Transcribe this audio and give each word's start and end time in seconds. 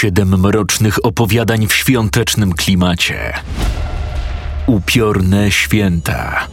Siedem 0.00 0.40
mrocznych 0.40 1.04
opowiadań 1.04 1.66
w 1.66 1.74
świątecznym 1.74 2.52
klimacie. 2.52 3.32
Upiorne 4.66 5.50
święta. 5.50 6.46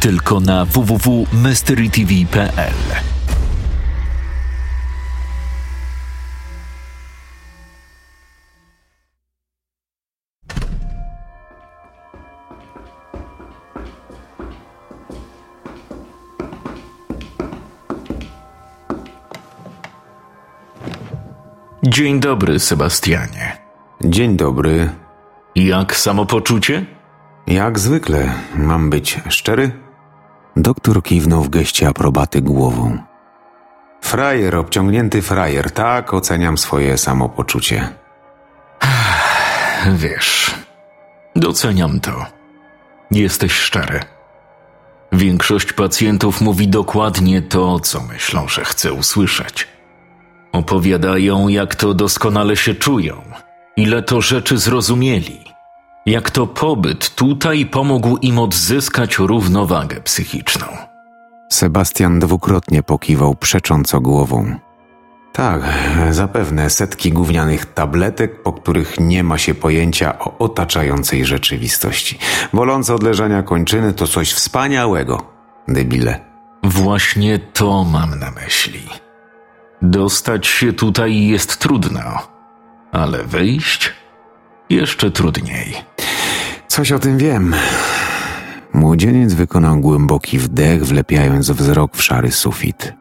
Tylko 0.00 0.40
na 0.40 0.64
www.mysterytv.pl. 0.64 3.17
Dzień 21.90 22.20
dobry, 22.20 22.60
Sebastianie. 22.60 23.56
Dzień 24.04 24.36
dobry. 24.36 24.90
Jak 25.54 25.96
samopoczucie? 25.96 26.86
Jak 27.46 27.78
zwykle, 27.78 28.34
mam 28.54 28.90
być 28.90 29.20
szczery? 29.28 29.70
Doktor 30.56 31.02
kiwnął 31.02 31.42
w 31.42 31.48
geście 31.48 31.88
aprobaty 31.88 32.42
głową. 32.42 32.98
Frajer, 34.00 34.56
obciągnięty 34.56 35.22
frajer, 35.22 35.70
tak 35.70 36.14
oceniam 36.14 36.58
swoje 36.58 36.98
samopoczucie. 36.98 37.88
Wiesz, 39.92 40.54
doceniam 41.36 42.00
to. 42.00 42.26
Jesteś 43.10 43.52
szczery. 43.52 44.00
Większość 45.12 45.72
pacjentów 45.72 46.40
mówi 46.40 46.68
dokładnie 46.68 47.42
to, 47.42 47.80
co 47.80 48.00
myślą, 48.00 48.48
że 48.48 48.64
chce 48.64 48.92
usłyszeć. 48.92 49.77
Opowiadają, 50.58 51.48
jak 51.48 51.74
to 51.74 51.94
doskonale 51.94 52.56
się 52.56 52.74
czują, 52.74 53.22
ile 53.76 54.02
to 54.02 54.20
rzeczy 54.20 54.58
zrozumieli, 54.58 55.40
jak 56.06 56.30
to 56.30 56.46
pobyt 56.46 57.14
tutaj 57.14 57.66
pomógł 57.66 58.16
im 58.16 58.38
odzyskać 58.38 59.18
równowagę 59.18 60.00
psychiczną. 60.00 60.66
Sebastian 61.52 62.18
dwukrotnie 62.18 62.82
pokiwał 62.82 63.34
przecząco 63.34 64.00
głową. 64.00 64.54
Tak, 65.32 65.62
zapewne 66.10 66.70
setki 66.70 67.12
gównianych 67.12 67.66
tabletek, 67.66 68.42
po 68.42 68.52
których 68.52 69.00
nie 69.00 69.24
ma 69.24 69.38
się 69.38 69.54
pojęcia 69.54 70.18
o 70.18 70.38
otaczającej 70.38 71.24
rzeczywistości. 71.24 72.18
Bolące 72.52 72.94
od 72.94 73.02
leżania 73.02 73.42
kończyny 73.42 73.92
to 73.92 74.06
coś 74.06 74.32
wspaniałego, 74.32 75.22
debile. 75.68 76.20
Właśnie 76.62 77.38
to 77.38 77.84
mam 77.84 78.18
na 78.18 78.30
myśli. 78.30 78.80
Dostać 79.82 80.46
się 80.46 80.72
tutaj 80.72 81.26
jest 81.26 81.56
trudno, 81.56 82.00
ale 82.92 83.24
wyjść 83.24 83.92
jeszcze 84.70 85.10
trudniej. 85.10 85.74
Coś 86.68 86.92
o 86.92 86.98
tym 86.98 87.18
wiem. 87.18 87.54
Młodzieniec 88.72 89.34
wykonał 89.34 89.80
głęboki 89.80 90.38
wdech, 90.38 90.86
wlepiając 90.86 91.50
wzrok 91.50 91.96
w 91.96 92.02
szary 92.02 92.32
sufit. 92.32 92.92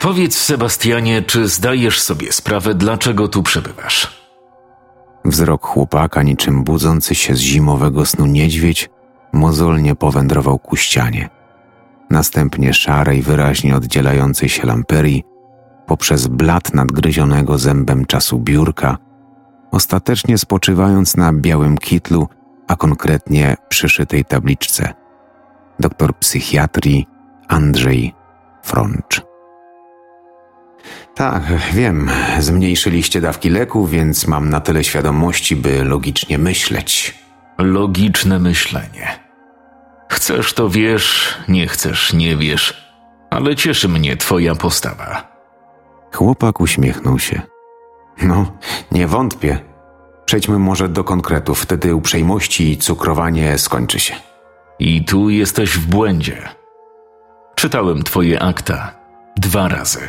Powiedz, 0.00 0.38
Sebastianie, 0.38 1.22
czy 1.22 1.48
zdajesz 1.48 2.00
sobie 2.00 2.32
sprawę, 2.32 2.74
dlaczego 2.74 3.28
tu 3.28 3.42
przebywasz? 3.42 4.22
Wzrok 5.24 5.66
chłopaka, 5.66 6.22
niczym 6.22 6.64
budzący 6.64 7.14
się 7.14 7.34
z 7.34 7.38
zimowego 7.38 8.06
snu 8.06 8.26
niedźwiedź, 8.26 8.90
mozolnie 9.32 9.94
powędrował 9.94 10.58
ku 10.58 10.76
ścianie. 10.76 11.28
Następnie 12.12 12.74
szarej, 12.74 13.22
wyraźnie 13.22 13.76
oddzielającej 13.76 14.48
się 14.48 14.66
lamperii, 14.66 15.22
poprzez 15.86 16.26
blat 16.26 16.74
nadgryzionego 16.74 17.58
zębem 17.58 18.06
czasu 18.06 18.38
biurka, 18.38 18.98
ostatecznie 19.70 20.38
spoczywając 20.38 21.16
na 21.16 21.32
białym 21.32 21.78
kitlu, 21.78 22.28
a 22.68 22.76
konkretnie 22.76 23.56
przyszytej 23.68 24.24
tabliczce. 24.24 24.94
Doktor 25.80 26.16
psychiatrii 26.18 27.06
Andrzej 27.48 28.14
Frącz. 28.62 29.22
Tak, 31.14 31.42
wiem, 31.72 32.10
zmniejszyliście 32.38 33.20
dawki 33.20 33.50
leku, 33.50 33.86
więc 33.86 34.26
mam 34.26 34.50
na 34.50 34.60
tyle 34.60 34.84
świadomości, 34.84 35.56
by 35.56 35.84
logicznie 35.84 36.38
myśleć. 36.38 37.18
Logiczne 37.58 38.38
myślenie. 38.38 39.21
Chcesz 40.12 40.52
to 40.52 40.68
wiesz, 40.68 41.34
nie 41.48 41.66
chcesz 41.66 42.12
nie 42.12 42.36
wiesz, 42.36 42.92
ale 43.30 43.56
cieszy 43.56 43.88
mnie 43.88 44.16
twoja 44.16 44.54
postawa. 44.54 45.32
Chłopak 46.14 46.60
uśmiechnął 46.60 47.18
się. 47.18 47.42
No, 48.22 48.52
nie 48.90 49.06
wątpię. 49.06 49.58
Przejdźmy 50.24 50.58
może 50.58 50.88
do 50.88 51.04
konkretów, 51.04 51.60
wtedy 51.62 51.94
uprzejmości 51.94 52.70
i 52.70 52.76
cukrowanie 52.76 53.58
skończy 53.58 54.00
się. 54.00 54.14
I 54.78 55.04
tu 55.04 55.30
jesteś 55.30 55.70
w 55.70 55.86
błędzie. 55.86 56.48
Czytałem 57.54 58.02
twoje 58.02 58.42
akta 58.42 58.94
dwa 59.36 59.68
razy. 59.68 60.00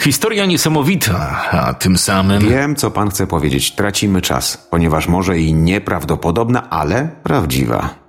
Historia 0.00 0.46
niesamowita, 0.46 1.42
a 1.50 1.74
tym 1.74 1.98
samym. 1.98 2.48
Wiem, 2.48 2.76
co 2.76 2.90
pan 2.90 3.10
chce 3.10 3.26
powiedzieć. 3.26 3.74
Tracimy 3.74 4.20
czas, 4.20 4.68
ponieważ 4.70 5.08
może 5.08 5.38
i 5.38 5.54
nieprawdopodobna, 5.54 6.70
ale 6.70 7.08
prawdziwa. 7.22 8.01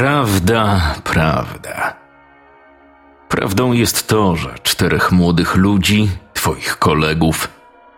Prawda, 0.00 0.94
prawda. 1.04 1.96
Prawdą 3.28 3.72
jest 3.72 4.08
to, 4.08 4.36
że 4.36 4.54
czterech 4.62 5.12
młodych 5.12 5.56
ludzi, 5.56 6.10
twoich 6.34 6.78
kolegów, 6.78 7.48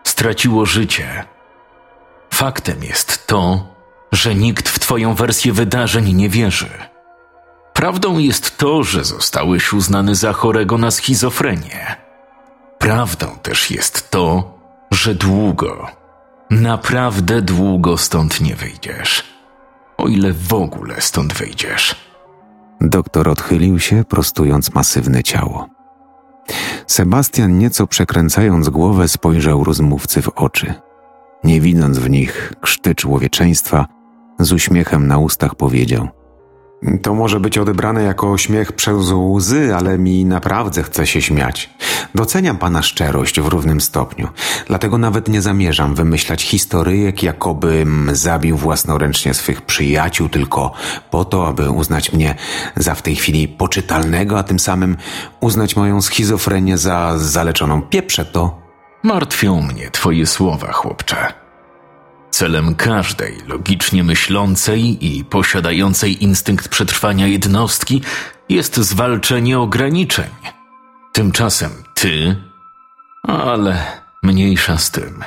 straciło 0.03 0.65
życie. 0.65 1.23
Faktem 2.33 2.83
jest 2.83 3.27
to, 3.27 3.67
że 4.11 4.35
nikt 4.35 4.69
w 4.69 4.79
twoją 4.79 5.13
wersję 5.13 5.53
wydarzeń 5.53 6.13
nie 6.13 6.29
wierzy. 6.29 6.69
Prawdą 7.73 8.17
jest 8.17 8.57
to, 8.57 8.83
że 8.83 9.03
zostałeś 9.03 9.73
uznany 9.73 10.15
za 10.15 10.33
chorego 10.33 10.77
na 10.77 10.91
schizofrenię. 10.91 11.95
Prawdą 12.79 13.27
też 13.43 13.71
jest 13.71 14.11
to, 14.11 14.57
że 14.91 15.15
długo, 15.15 15.87
naprawdę 16.49 17.41
długo 17.41 17.97
stąd 17.97 18.41
nie 18.41 18.55
wyjdziesz. 18.55 19.32
O 20.03 20.07
ile 20.07 20.33
w 20.33 20.53
ogóle 20.53 21.01
stąd 21.01 21.33
wyjdziesz. 21.33 21.95
Doktor 22.81 23.29
odchylił 23.29 23.79
się, 23.79 24.03
prostując 24.03 24.73
masywne 24.73 25.23
ciało. 25.23 25.69
Sebastian, 26.87 27.57
nieco 27.57 27.87
przekręcając 27.87 28.69
głowę, 28.69 29.07
spojrzał 29.07 29.63
rozmówcy 29.63 30.21
w 30.21 30.29
oczy. 30.29 30.73
Nie 31.43 31.61
widząc 31.61 31.99
w 31.99 32.09
nich 32.09 32.53
krzty 32.61 32.95
człowieczeństwa, 32.95 33.85
z 34.39 34.51
uśmiechem 34.51 35.07
na 35.07 35.17
ustach 35.17 35.55
powiedział– 35.55 36.07
to 37.01 37.13
może 37.13 37.39
być 37.39 37.57
odebrane 37.57 38.03
jako 38.03 38.37
śmiech 38.37 38.71
przez 38.71 39.11
łzy, 39.11 39.75
ale 39.75 39.97
mi 39.97 40.25
naprawdę 40.25 40.83
chce 40.83 41.07
się 41.07 41.21
śmiać. 41.21 41.69
Doceniam 42.15 42.57
pana 42.57 42.81
szczerość 42.81 43.39
w 43.39 43.47
równym 43.47 43.81
stopniu, 43.81 44.27
dlatego 44.67 44.97
nawet 44.97 45.27
nie 45.27 45.41
zamierzam 45.41 45.95
wymyślać 45.95 46.43
historyjek, 46.43 47.23
jakobym 47.23 48.09
zabił 48.13 48.57
własnoręcznie 48.57 49.33
swych 49.33 49.61
przyjaciół, 49.61 50.29
tylko 50.29 50.73
po 51.11 51.25
to, 51.25 51.47
aby 51.47 51.69
uznać 51.69 52.13
mnie 52.13 52.35
za 52.75 52.95
w 52.95 53.01
tej 53.01 53.15
chwili 53.15 53.47
poczytalnego, 53.47 54.39
a 54.39 54.43
tym 54.43 54.59
samym 54.59 54.97
uznać 55.39 55.75
moją 55.75 56.01
schizofrenię 56.01 56.77
za 56.77 57.13
zaleczoną. 57.17 57.81
Pieprze 57.81 58.25
to. 58.25 58.61
Martwią 59.03 59.61
mnie 59.61 59.91
twoje 59.91 60.25
słowa, 60.25 60.71
chłopcze. 60.71 61.42
Celem 62.33 62.75
każdej 62.75 63.37
logicznie 63.47 64.03
myślącej 64.03 65.05
i 65.05 65.25
posiadającej 65.25 66.23
instynkt 66.23 66.67
przetrwania 66.67 67.27
jednostki 67.27 68.01
jest 68.49 68.77
zwalczenie 68.77 69.59
ograniczeń. 69.59 70.29
Tymczasem 71.11 71.71
ty, 71.93 72.35
ale 73.23 74.01
mniejsza 74.23 74.77
z 74.77 74.91
tym. 74.91 75.23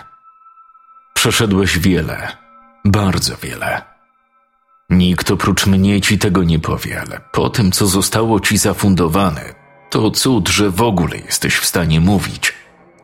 Przeszedłeś 1.14 1.78
wiele, 1.78 2.36
bardzo 2.84 3.36
wiele. 3.36 3.82
Nikt 4.90 5.30
oprócz 5.30 5.66
mnie 5.66 6.00
ci 6.00 6.18
tego 6.18 6.44
nie 6.44 6.58
powie, 6.58 7.00
ale 7.00 7.20
po 7.32 7.50
tym, 7.50 7.72
co 7.72 7.86
zostało 7.86 8.40
ci 8.40 8.58
zafundowane, 8.58 9.54
to 9.90 10.10
cud, 10.10 10.48
że 10.48 10.70
w 10.70 10.82
ogóle 10.82 11.16
jesteś 11.16 11.56
w 11.56 11.66
stanie 11.66 12.00
mówić, 12.00 12.52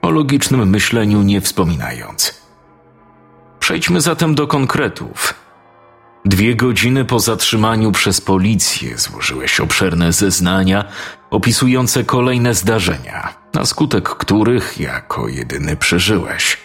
o 0.03 0.11
logicznym 0.11 0.71
myśleniu 0.71 1.23
nie 1.23 1.41
wspominając. 1.41 2.42
Przejdźmy 3.73 4.01
zatem 4.01 4.35
do 4.35 4.47
konkretów. 4.47 5.35
Dwie 6.25 6.57
godziny 6.57 7.05
po 7.05 7.21
zatrzymaniu 7.21 7.93
przez 7.93 8.21
policję 8.21 8.99
złożyłeś 8.99 9.61
obszerne 9.61 10.13
zeznania 10.13 10.85
opisujące 11.31 12.05
kolejne 12.05 12.55
zdarzenia, 12.55 13.35
na 13.55 13.65
skutek 13.65 14.09
których 14.09 14.81
jako 14.81 15.29
jedyny 15.29 15.77
przeżyłeś. 15.77 16.59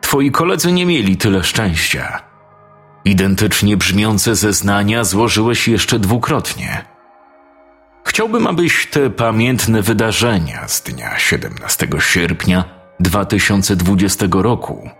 Twoi 0.00 0.30
koledzy 0.30 0.72
nie 0.72 0.86
mieli 0.86 1.16
tyle 1.16 1.44
szczęścia. 1.44 2.22
Identycznie 3.04 3.76
brzmiące 3.76 4.36
zeznania 4.36 5.04
złożyłeś 5.04 5.68
jeszcze 5.68 5.98
dwukrotnie. 5.98 6.84
Chciałbym, 8.04 8.46
abyś 8.46 8.86
te 8.86 9.10
pamiętne 9.10 9.82
wydarzenia 9.82 10.68
z 10.68 10.82
dnia 10.82 11.18
17 11.18 11.88
sierpnia 11.98 12.64
2020 13.00 14.26
roku 14.30 14.90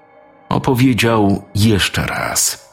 opowiedział 0.48 1.42
jeszcze 1.54 2.06
raz. 2.06 2.66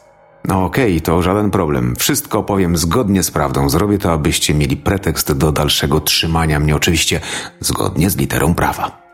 No 0.44 0.64
okej, 0.64 0.92
okay, 0.92 1.00
to 1.00 1.22
żaden 1.22 1.50
problem. 1.50 1.96
Wszystko 1.96 2.42
powiem 2.42 2.76
zgodnie 2.76 3.22
z 3.22 3.30
prawdą. 3.30 3.68
Zrobię 3.68 3.98
to, 3.98 4.12
abyście 4.12 4.54
mieli 4.54 4.76
pretekst 4.76 5.32
do 5.32 5.52
dalszego 5.52 6.00
trzymania 6.00 6.60
mnie, 6.60 6.76
oczywiście 6.76 7.20
zgodnie 7.60 8.10
z 8.10 8.16
literą 8.16 8.54
prawa. 8.54 9.04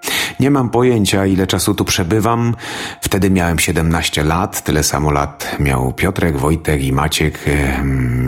Nie 0.41 0.51
mam 0.51 0.71
pojęcia, 0.71 1.27
ile 1.27 1.47
czasu 1.47 1.75
tu 1.75 1.85
przebywam. 1.85 2.55
Wtedy 3.01 3.31
miałem 3.31 3.59
17 3.59 4.25
lat, 4.25 4.65
tyle 4.65 4.83
samo 4.83 5.11
lat 5.11 5.57
miał 5.59 5.93
Piotrek, 5.93 6.39
Wojtek 6.39 6.83
i 6.83 6.93
Maciek. 6.93 7.39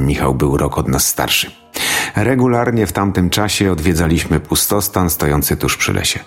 Michał 0.07 0.35
był 0.35 0.57
rok 0.57 0.79
od 0.79 0.89
nas 0.89 1.07
starszy. 1.07 1.51
Regularnie 2.17 2.87
w 2.87 2.93
tamtym 2.93 3.31
czasie 3.31 3.73
odwiedzaliśmy 3.73 4.41
pustostan 4.41 5.11
stojący 5.11 5.57
tuż 5.57 5.77
przy 5.77 5.93
lesie. 5.93 6.21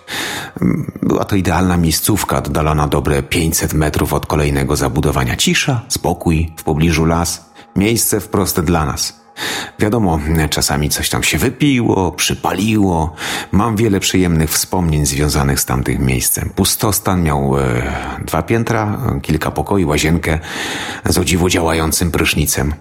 Była 1.04 1.26
to 1.26 1.36
idealna 1.36 1.78
miejscówka, 1.78 2.38
oddalona 2.38 2.88
dobre 2.88 3.24
500 3.24 3.74
metrów 3.74 4.14
od 4.14 4.26
kolejnego 4.26 4.76
zabudowania. 4.76 5.36
Cisza, 5.36 5.82
spokój, 5.88 6.54
w 6.58 6.64
pobliżu 6.64 7.06
las. 7.06 7.50
Miejsce 7.76 8.20
wprost 8.20 8.60
dla 8.60 8.86
nas. 8.86 9.26
Wiadomo, 9.80 10.20
czasami 10.50 10.90
coś 10.90 11.10
tam 11.10 11.24
się 11.24 11.38
wypiło, 11.38 12.12
przypaliło. 12.12 13.14
Mam 13.52 13.76
wiele 13.76 14.00
przyjemnych 14.00 14.50
wspomnień 14.50 15.06
związanych 15.06 15.60
z 15.60 15.66
tamtym 15.66 16.06
miejscem. 16.06 16.50
Pustostan 16.56 17.24
miał 17.24 17.60
e, 17.60 17.64
dwa 18.26 18.44
piętra, 18.44 18.98
kilka 19.22 19.52
pokoi, 19.52 19.86
łazienkę 19.86 20.40
z 21.06 21.18
o 21.18 21.26
dziwo 21.26 21.50
działającym 21.50 22.12
prysznicem. 22.12 22.74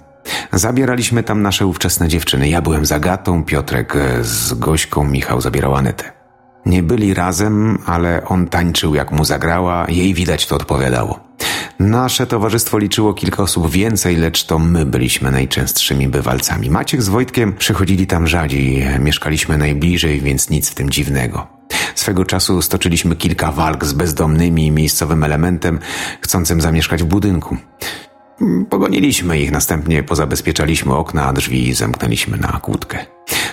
Zabieraliśmy 0.52 1.22
tam 1.22 1.42
nasze 1.42 1.66
ówczesne 1.66 2.08
dziewczyny. 2.08 2.48
Ja 2.48 2.62
byłem 2.62 2.86
z 2.86 2.92
Agatą, 2.92 3.44
Piotrek 3.44 3.96
e, 3.96 4.24
z 4.24 4.54
Gośką, 4.54 5.04
Michał 5.04 5.40
zabierał 5.40 5.74
Anetę. 5.74 6.12
Nie 6.66 6.82
byli 6.82 7.14
razem, 7.14 7.78
ale 7.86 8.24
on 8.24 8.48
tańczył 8.48 8.94
jak 8.94 9.12
mu 9.12 9.24
zagrała, 9.24 9.86
jej 9.88 10.14
widać 10.14 10.46
to 10.46 10.56
odpowiadało. 10.56 11.20
Nasze 11.78 12.26
towarzystwo 12.26 12.78
liczyło 12.78 13.14
kilka 13.14 13.42
osób 13.42 13.70
więcej, 13.70 14.16
lecz 14.16 14.44
to 14.44 14.58
my 14.58 14.86
byliśmy 14.86 15.30
najczęstszymi 15.30 16.08
bywalcami. 16.08 16.70
Maciek 16.70 17.02
z 17.02 17.08
Wojtkiem 17.08 17.52
przychodzili 17.52 18.06
tam 18.06 18.26
rzadziej, 18.26 18.86
mieszkaliśmy 18.98 19.58
najbliżej, 19.58 20.20
więc 20.20 20.50
nic 20.50 20.70
w 20.70 20.74
tym 20.74 20.90
dziwnego. 20.90 21.46
Swego 21.94 22.24
czasu 22.24 22.62
stoczyliśmy 22.62 23.16
kilka 23.16 23.52
walk 23.52 23.84
z 23.84 23.92
bezdomnymi 23.92 24.66
i 24.66 24.70
miejscowym 24.70 25.24
elementem 25.24 25.78
chcącym 26.20 26.60
zamieszkać 26.60 27.02
w 27.02 27.06
budynku. 27.06 27.56
Pogoniliśmy 28.70 29.38
ich, 29.38 29.50
następnie 29.50 30.02
pozabezpieczaliśmy 30.02 30.94
okna, 30.94 31.32
drzwi 31.32 31.74
zamknęliśmy 31.74 32.36
na 32.36 32.48
kłódkę. 32.48 32.98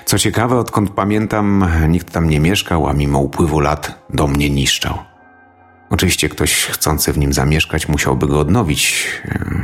Co 0.06 0.20
ciekawe, 0.20 0.58
odkąd 0.58 0.90
pamiętam, 0.90 1.66
nikt 1.90 2.12
tam 2.12 2.30
nie 2.30 2.40
mieszkał, 2.40 2.88
a 2.88 2.94
mimo 2.94 3.20
upływu 3.20 3.60
lat 3.60 4.06
dom 4.10 4.36
nie 4.36 4.50
niszczał. 4.50 4.98
Oczywiście 5.90 6.30
ktoś 6.30 6.66
chcący 6.66 7.14
w 7.14 7.18
nim 7.18 7.34
zamieszkać 7.34 7.88
musiałby 7.88 8.28
go 8.28 8.40
odnowić, 8.40 9.08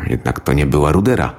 jednak 0.08 0.40
to 0.40 0.54
nie 0.54 0.66
była 0.66 0.92
rudera. 0.92 1.34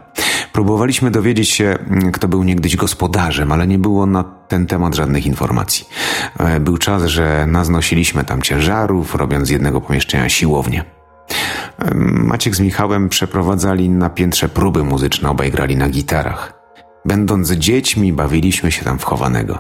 Próbowaliśmy 0.53 1.11
dowiedzieć 1.11 1.49
się, 1.49 1.79
kto 2.13 2.29
był 2.29 2.45
niegdyś 2.45 2.77
gospodarzem, 2.77 3.53
ale 3.53 3.67
nie 3.67 3.79
było 3.79 4.07
na 4.07 4.25
ten 4.25 4.67
temat 4.67 4.95
żadnych 4.95 5.27
informacji. 5.27 5.89
Był 6.61 6.79
czas, 6.79 7.05
że 7.05 7.47
naznosiliśmy 7.47 8.25
tam 8.25 8.43
ciężarów, 8.43 9.15
robiąc 9.15 9.49
z 9.49 9.51
jednego 9.51 9.81
pomieszczenia 9.81 10.29
siłownię. 10.29 10.98
Maciek 12.03 12.57
z 12.57 12.61
Michałem 12.61 13.09
przeprowadzali 13.09 13.91
na 13.91 14.11
piętrze 14.11 14.49
próby 14.49 14.85
muzyczne, 14.85 15.31
obaj 15.31 15.51
grali 15.51 15.77
na 15.77 15.89
gitarach. 15.89 16.53
Będąc 17.05 17.51
dziećmi, 17.51 18.13
bawiliśmy 18.13 18.73
się 18.73 18.85
tam 18.85 18.99
w 18.99 19.05
chowanego. 19.05 19.59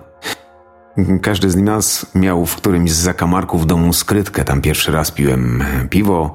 Każdy 1.22 1.50
z 1.50 1.56
nas 1.56 2.06
miał 2.14 2.46
w 2.46 2.56
którymś 2.56 2.92
z 2.92 2.96
zakamarków 2.96 3.66
domu 3.66 3.92
skrytkę. 3.92 4.44
Tam 4.44 4.60
pierwszy 4.60 4.92
raz 4.92 5.10
piłem 5.10 5.64
piwo. 5.90 6.34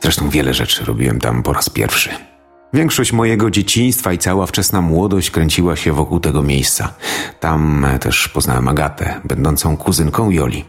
Zresztą 0.00 0.28
wiele 0.28 0.54
rzeczy 0.54 0.84
robiłem 0.84 1.20
tam 1.20 1.42
po 1.42 1.52
raz 1.52 1.68
pierwszy. 1.70 2.10
Większość 2.72 3.12
mojego 3.12 3.50
dzieciństwa 3.50 4.12
i 4.12 4.18
cała 4.18 4.46
wczesna 4.46 4.80
młodość 4.80 5.30
kręciła 5.30 5.76
się 5.76 5.92
wokół 5.92 6.20
tego 6.20 6.42
miejsca. 6.42 6.92
Tam 7.40 7.86
też 8.00 8.28
poznałem 8.28 8.68
Agatę, 8.68 9.20
będącą 9.24 9.76
kuzynką 9.76 10.30
Joli. 10.30 10.64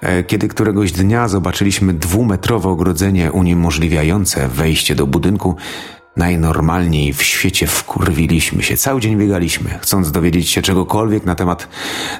E, 0.00 0.24
kiedy 0.24 0.48
któregoś 0.48 0.92
dnia 0.92 1.28
zobaczyliśmy 1.28 1.94
dwumetrowe 1.94 2.68
ogrodzenie 2.68 3.32
uniemożliwiające 3.32 4.48
wejście 4.48 4.94
do 4.94 5.06
budynku, 5.06 5.56
najnormalniej 6.16 7.12
w 7.12 7.22
świecie 7.22 7.66
wkurwiliśmy 7.66 8.62
się. 8.62 8.76
Cały 8.76 9.00
dzień 9.00 9.16
biegaliśmy, 9.16 9.78
chcąc 9.78 10.12
dowiedzieć 10.12 10.48
się 10.48 10.62
czegokolwiek 10.62 11.24
na 11.24 11.34
temat 11.34 11.68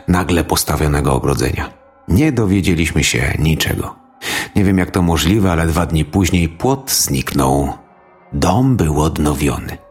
nagle 0.09 0.45
postawionego 0.45 1.13
ogrodzenia. 1.13 1.71
Nie 2.09 2.33
dowiedzieliśmy 2.33 3.05
się 3.05 3.35
niczego. 3.39 3.95
Nie 4.57 4.65
wiem 4.65 4.79
jak 4.79 4.91
to 4.91 5.03
możliwe, 5.03 5.53
ale 5.53 5.67
dwa 5.67 5.87
dni 5.87 6.05
później 6.05 6.49
płot 6.49 6.91
zniknął. 6.91 7.73
Dom 8.33 8.77
był 8.77 9.03
odnowiony. 9.03 9.88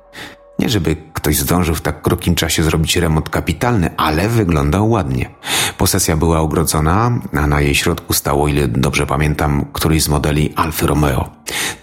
Żeby 0.67 0.95
ktoś 1.13 1.37
zdążył 1.37 1.75
w 1.75 1.81
tak 1.81 2.01
krótkim 2.01 2.35
czasie 2.35 2.63
zrobić 2.63 2.95
remont 2.95 3.29
kapitalny, 3.29 3.89
ale 3.97 4.29
wyglądał 4.29 4.89
ładnie. 4.89 5.29
Posesja 5.77 6.17
była 6.17 6.39
ogrodzona, 6.39 7.19
a 7.33 7.47
na 7.47 7.61
jej 7.61 7.75
środku 7.75 8.13
stało, 8.13 8.47
ile 8.47 8.67
dobrze 8.67 9.05
pamiętam, 9.05 9.65
któryś 9.73 10.03
z 10.03 10.09
modeli 10.09 10.53
Alfy 10.55 10.87
Romeo. 10.87 11.29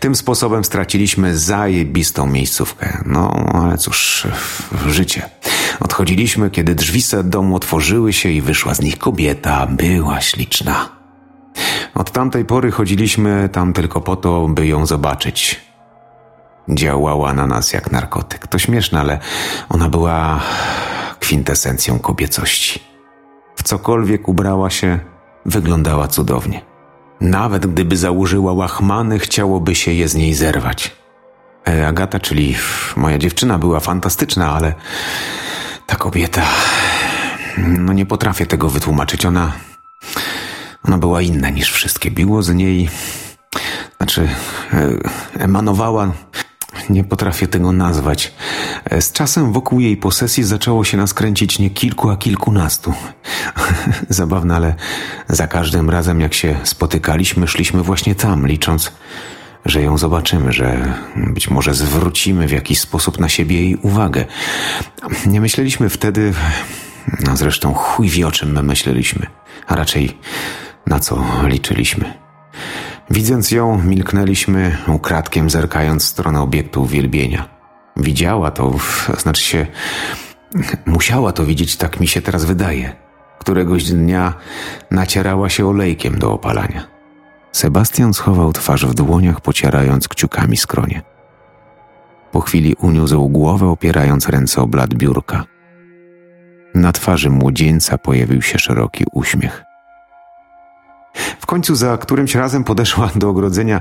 Tym 0.01 0.15
sposobem 0.15 0.65
straciliśmy 0.65 1.39
zajebistą 1.39 2.27
miejscówkę. 2.27 3.03
No, 3.07 3.47
ale 3.53 3.79
cóż, 3.79 4.27
życie. 4.87 5.23
Odchodziliśmy, 5.81 6.51
kiedy 6.51 6.75
drzwi 6.75 7.03
domu 7.25 7.57
otworzyły 7.57 8.13
się 8.13 8.29
i 8.29 8.41
wyszła 8.41 8.75
z 8.75 8.81
nich 8.81 8.99
kobieta. 8.99 9.67
Była 9.67 10.21
śliczna. 10.21 10.89
Od 11.95 12.13
tamtej 12.13 12.45
pory 12.45 12.71
chodziliśmy 12.71 13.49
tam 13.53 13.73
tylko 13.73 14.01
po 14.01 14.17
to, 14.17 14.49
by 14.49 14.67
ją 14.67 14.87
zobaczyć. 14.87 15.61
Działała 16.69 17.33
na 17.33 17.47
nas 17.47 17.73
jak 17.73 17.93
narkotyk. 17.93 18.47
To 18.47 18.59
śmieszne, 18.59 19.01
ale 19.01 19.19
ona 19.69 19.89
była 19.89 20.41
kwintesencją 21.21 21.99
kobiecości. 21.99 22.81
W 23.57 23.63
cokolwiek 23.63 24.29
ubrała 24.29 24.71
się, 24.71 24.99
wyglądała 25.47 26.09
cudownie. 26.09 26.61
Nawet 27.21 27.67
gdyby 27.67 27.97
założyła 27.97 28.53
łachmany, 28.53 29.19
chciałoby 29.19 29.75
się 29.75 29.93
je 29.93 30.09
z 30.09 30.15
niej 30.15 30.35
zerwać. 30.35 30.97
E, 31.69 31.87
Agata, 31.87 32.21
czyli 32.21 32.57
moja 32.97 33.19
dziewczyna, 33.19 33.59
była 33.59 33.81
fantastyczna, 33.81 34.53
ale 34.53 34.75
ta 35.87 35.97
kobieta. 35.97 36.43
No 37.59 37.93
nie 37.93 38.07
potrafię 38.07 38.47
tego 38.47 38.69
wytłumaczyć. 38.69 39.27
Ona. 39.27 39.53
Ona 40.85 40.99
była 40.99 41.23
inna 41.23 41.51
niż 41.51 41.73
wszystkie. 41.73 42.11
Biło 42.11 42.43
z 42.43 42.55
niej. 42.55 42.91
Znaczy, 43.97 44.29
e, 44.73 44.91
emanowała 45.39 46.13
nie 46.91 47.05
potrafię 47.05 47.49
tego 47.49 47.73
nazwać. 47.73 48.33
E, 48.85 49.03
z 49.03 49.13
czasem 49.13 49.53
wokół 49.53 49.81
jej 49.81 49.97
posesji 49.97 50.45
zaczęło 50.45 50.85
się 50.85 50.97
nas 50.97 51.15
kręcić 51.15 51.59
nie 51.59 51.71
kilku, 51.71 52.11
a 52.11 52.17
kilkunastu. 52.17 52.95
Zabawne, 54.09 54.57
ale 54.57 54.75
za 55.29 55.47
każdym 55.47 55.91
razem 55.91 56.21
jak 56.21 56.35
się 56.35 56.57
spotykaliśmy, 56.65 57.49
szliśmy 57.49 57.83
właśnie 57.83 58.15
tam, 58.15 58.47
licząc, 58.47 58.93
że 59.65 59.83
ją 59.83 59.99
zobaczymy, 59.99 60.53
że 60.53 60.95
być 61.17 61.51
może 61.51 61.75
zwrócimy 61.75 62.49
w 62.49 62.53
jakiś 62.53 62.81
sposób 62.81 63.21
na 63.21 63.29
siebie 63.29 63.57
jej 63.57 63.77
uwagę. 63.77 64.25
Nie 65.27 65.41
myśleliśmy 65.41 65.89
wtedy, 65.89 66.33
no 67.21 67.37
zresztą 67.37 67.75
chuj 67.75 68.09
wie 68.09 68.27
o 68.27 68.33
czym 68.33 68.53
my 68.53 68.63
myśleliśmy, 68.63 69.27
a 69.67 69.77
raczej 69.77 70.19
na 70.87 71.01
co 71.01 71.25
liczyliśmy. 71.47 72.15
Widząc 73.11 73.51
ją, 73.51 73.83
milknęliśmy 73.83 74.77
ukradkiem, 74.89 75.51
zerkając 75.51 76.05
w 76.05 76.09
stronę 76.09 76.41
obiektu 76.41 76.83
uwielbienia. 76.83 77.49
Widziała 77.97 78.51
to, 78.51 78.75
znaczy 79.19 79.43
się, 79.43 79.67
musiała 80.87 81.33
to 81.33 81.45
widzieć, 81.45 81.77
tak 81.77 82.01
mi 82.01 82.09
się 82.09 82.23
teraz 82.23 82.45
wydaje. 82.45 82.97
Któregoś 83.39 83.85
dnia 83.85 84.35
nacierała 84.91 85.49
się 85.49 85.67
olejkiem 85.67 86.19
do 86.19 86.33
opalania. 86.33 86.87
Sebastian 87.53 88.15
schował 88.15 88.53
twarz 88.53 88.87
w 88.87 88.95
dłoniach, 88.95 89.41
pocierając 89.41 90.09
kciukami 90.09 90.57
skronie. 90.57 91.03
Po 92.33 92.41
chwili 92.41 92.75
uniósł 92.75 93.29
głowę, 93.29 93.67
opierając 93.67 94.29
ręce 94.29 94.63
o 94.63 94.67
blat 94.67 94.95
biurka. 94.95 95.45
Na 96.75 96.93
twarzy 96.93 97.31
młodzieńca 97.31 97.99
pojawił 97.99 98.43
się 98.43 98.59
szeroki 98.59 99.05
uśmiech. 99.13 99.65
W 101.41 101.47
końcu 101.47 101.75
za 101.75 101.99
którymś 101.99 102.35
razem 102.35 102.65
podeszła 102.65 103.11
do 103.17 103.29
ogrodzenia, 103.29 103.81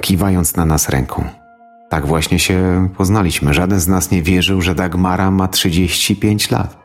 kiwając 0.00 0.56
na 0.56 0.66
nas 0.66 0.88
ręką. 0.88 1.24
Tak 1.88 2.06
właśnie 2.06 2.38
się 2.38 2.88
poznaliśmy. 2.96 3.54
Żaden 3.54 3.80
z 3.80 3.88
nas 3.88 4.10
nie 4.10 4.22
wierzył, 4.22 4.62
że 4.62 4.74
Dagmara 4.74 5.30
ma 5.30 5.48
35 5.48 6.50
lat. 6.50 6.80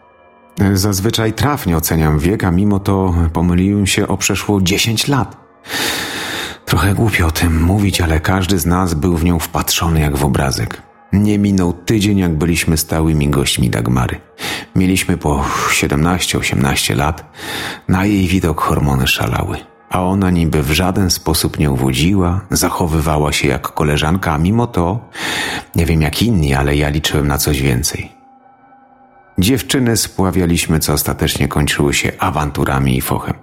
Zazwyczaj 0.74 1.34
trafnie 1.34 1.78
oceniam 1.78 2.20
wiek, 2.20 2.44
a 2.44 2.52
mimo 2.52 2.80
to 2.80 3.14
pomyliłem 3.34 3.88
się 3.88 4.08
o 4.08 4.18
przeszło 4.18 4.62
10 4.62 5.08
lat. 5.08 5.38
Trochę 6.66 6.94
głupio 6.94 7.28
o 7.28 7.32
tym 7.32 7.64
mówić, 7.64 8.02
ale 8.02 8.20
każdy 8.20 8.60
z 8.60 8.66
nas 8.66 8.94
był 8.94 9.18
w 9.18 9.24
nią 9.24 9.40
wpatrzony 9.40 10.00
jak 10.00 10.18
w 10.18 10.26
obrazek. 10.26 10.82
Nie 11.14 11.40
minął 11.40 11.74
tydzień, 11.74 12.18
jak 12.18 12.38
byliśmy 12.38 12.78
stałymi 12.78 13.30
gośćmi 13.30 13.70
Dagmary. 13.70 14.22
Mieliśmy 14.76 15.18
po 15.18 15.46
17-18 15.70 16.96
lat. 16.96 17.34
Na 17.88 18.06
jej 18.06 18.28
widok 18.28 18.62
hormony 18.62 19.08
szalały. 19.08 19.75
A 19.96 20.04
ona 20.04 20.30
niby 20.30 20.64
w 20.64 20.72
żaden 20.72 21.10
sposób 21.10 21.60
nie 21.60 21.72
uwodziła, 21.72 22.42
zachowywała 22.52 23.34
się 23.34 23.48
jak 23.48 23.74
koleżanka, 23.74 24.34
a 24.34 24.38
mimo 24.38 24.68
to, 24.68 25.00
nie 25.76 25.86
wiem 25.86 26.02
jak 26.02 26.22
inni, 26.22 26.54
ale 26.54 26.76
ja 26.76 26.90
liczyłem 26.90 27.28
na 27.28 27.38
coś 27.38 27.62
więcej. 27.62 28.12
Dziewczyny 29.38 29.98
spławialiśmy, 29.98 30.80
co 30.80 30.94
ostatecznie 30.94 31.48
kończyło 31.48 31.94
się 31.94 32.12
awanturami 32.20 32.98
i 32.98 33.02
fochem. 33.02 33.34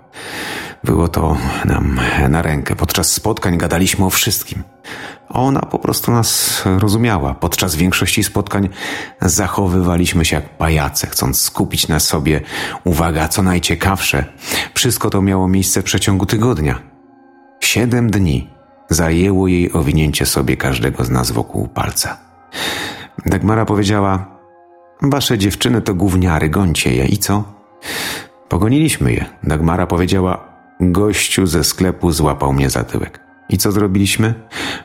Było 0.85 1.09
to 1.09 1.37
nam 1.65 2.01
na 2.29 2.43
rękę. 2.43 2.77
Podczas 2.77 3.13
spotkań 3.13 3.59
gadaliśmy 3.59 4.05
o 4.05 4.11
wszystkim. 4.11 4.63
Ona 5.29 5.61
po 5.61 5.79
prostu 5.79 6.13
nas 6.13 6.63
rozumiała. 6.79 7.35
Podczas 7.35 7.77
większości 7.77 8.25
spotkań 8.25 8.69
zachowywaliśmy 9.21 10.25
się 10.25 10.37
jak 10.37 10.49
pajace, 10.49 11.07
chcąc 11.07 11.41
skupić 11.41 11.89
na 11.89 12.01
sobie 12.01 12.41
uwaga, 12.85 13.29
co 13.29 13.43
najciekawsze. 13.43 14.25
Wszystko 14.75 15.11
to 15.11 15.23
miało 15.23 15.49
miejsce 15.49 15.83
w 15.83 15.85
przeciągu 15.85 16.27
tygodnia. 16.27 16.79
Siedem 17.61 18.11
dni 18.11 18.51
zajęło 18.91 19.49
jej 19.49 19.73
owinięcie 19.73 20.27
sobie 20.27 20.57
każdego 20.57 21.05
z 21.05 21.11
nas 21.11 21.31
wokół 21.31 21.69
palca. 21.69 22.17
Dagmara 23.27 23.65
powiedziała: 23.65 24.27
Wasze 25.03 25.39
dziewczyny 25.39 25.83
to 25.83 25.95
gówniary, 25.95 26.49
gońcie 26.49 26.95
je. 26.95 27.07
I 27.07 27.19
co? 27.19 27.45
Pogoniliśmy 28.49 29.13
je. 29.13 29.25
Dagmara 29.43 29.87
powiedziała: 29.87 30.52
Gościu 30.91 31.47
ze 31.47 31.65
sklepu 31.65 32.13
złapał 32.13 32.53
mnie 32.53 32.71
za 32.71 32.85
tyłek. 32.85 33.21
I 33.49 33.59
co 33.59 33.73
zrobiliśmy? 33.73 34.35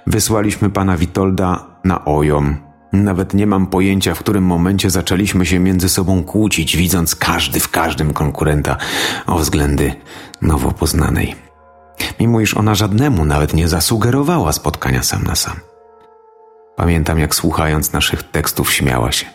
Wysłaliśmy 0.07 0.69
pana 0.69 0.97
Witolda 0.97 1.65
na 1.83 2.05
ojom. 2.05 2.57
Nawet 2.93 3.33
nie 3.33 3.47
mam 3.47 3.67
pojęcia, 3.67 4.15
w 4.15 4.19
którym 4.19 4.43
momencie 4.43 4.89
zaczęliśmy 4.89 5.45
się 5.45 5.59
między 5.59 5.89
sobą 5.89 6.23
kłócić, 6.23 6.77
widząc 6.77 7.15
każdy 7.15 7.59
w 7.59 7.69
każdym 7.69 8.13
konkurenta 8.13 8.77
o 9.25 9.37
względy 9.37 9.93
nowo 10.41 10.71
poznanej. 10.71 11.35
Mimo 12.19 12.41
iż 12.41 12.57
ona 12.57 12.75
żadnemu 12.75 13.25
nawet 13.25 13.53
nie 13.53 13.67
zasugerowała 13.67 14.51
spotkania 14.51 15.03
sam 15.03 15.23
na 15.23 15.35
sam. 15.35 15.55
Pamiętam, 16.75 17.19
jak 17.19 17.35
słuchając 17.35 17.93
naszych 17.93 18.23
tekstów 18.23 18.73
śmiała 18.73 19.11
się. 19.11 19.25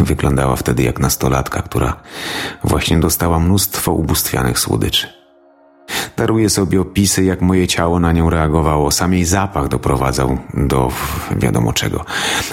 Wyglądała 0.00 0.56
wtedy 0.56 0.82
jak 0.82 1.00
nastolatka, 1.00 1.62
która 1.62 1.96
właśnie 2.64 3.00
dostała 3.00 3.40
mnóstwo 3.40 3.92
ubóstwianych 3.92 4.58
słodyczy. 4.58 5.21
Daruję 6.16 6.50
sobie 6.50 6.80
opisy, 6.80 7.24
jak 7.24 7.40
moje 7.40 7.66
ciało 7.66 8.00
na 8.00 8.12
nią 8.12 8.30
reagowało. 8.30 8.90
Sam 8.90 9.12
jej 9.12 9.24
zapach 9.24 9.68
doprowadzał 9.68 10.38
do 10.54 10.92
wiadomo 11.36 11.72
czego. 11.72 12.04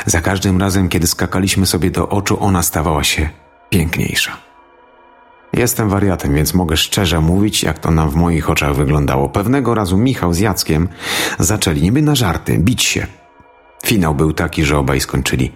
Za 0.05 0.21
każdym 0.21 0.59
razem, 0.59 0.89
kiedy 0.89 1.07
skakaliśmy 1.07 1.65
sobie 1.65 1.91
do 1.91 2.09
oczu, 2.09 2.37
ona 2.43 2.63
stawała 2.63 3.03
się 3.03 3.29
piękniejsza. 3.69 4.37
Jestem 5.53 5.89
wariatem, 5.89 6.35
więc 6.35 6.53
mogę 6.53 6.77
szczerze 6.77 7.21
mówić, 7.21 7.63
jak 7.63 7.79
to 7.79 7.91
nam 7.91 8.09
w 8.09 8.15
moich 8.15 8.49
oczach 8.49 8.75
wyglądało. 8.75 9.29
Pewnego 9.29 9.75
razu 9.75 9.97
Michał 9.97 10.33
z 10.33 10.39
Jackiem 10.39 10.87
zaczęli 11.39 11.81
niby 11.81 12.01
na 12.01 12.15
żarty 12.15 12.57
bić 12.57 12.83
się. 12.83 13.07
Finał 13.85 14.15
był 14.15 14.33
taki, 14.33 14.65
że 14.65 14.77
obaj 14.77 15.01
skończyli 15.01 15.51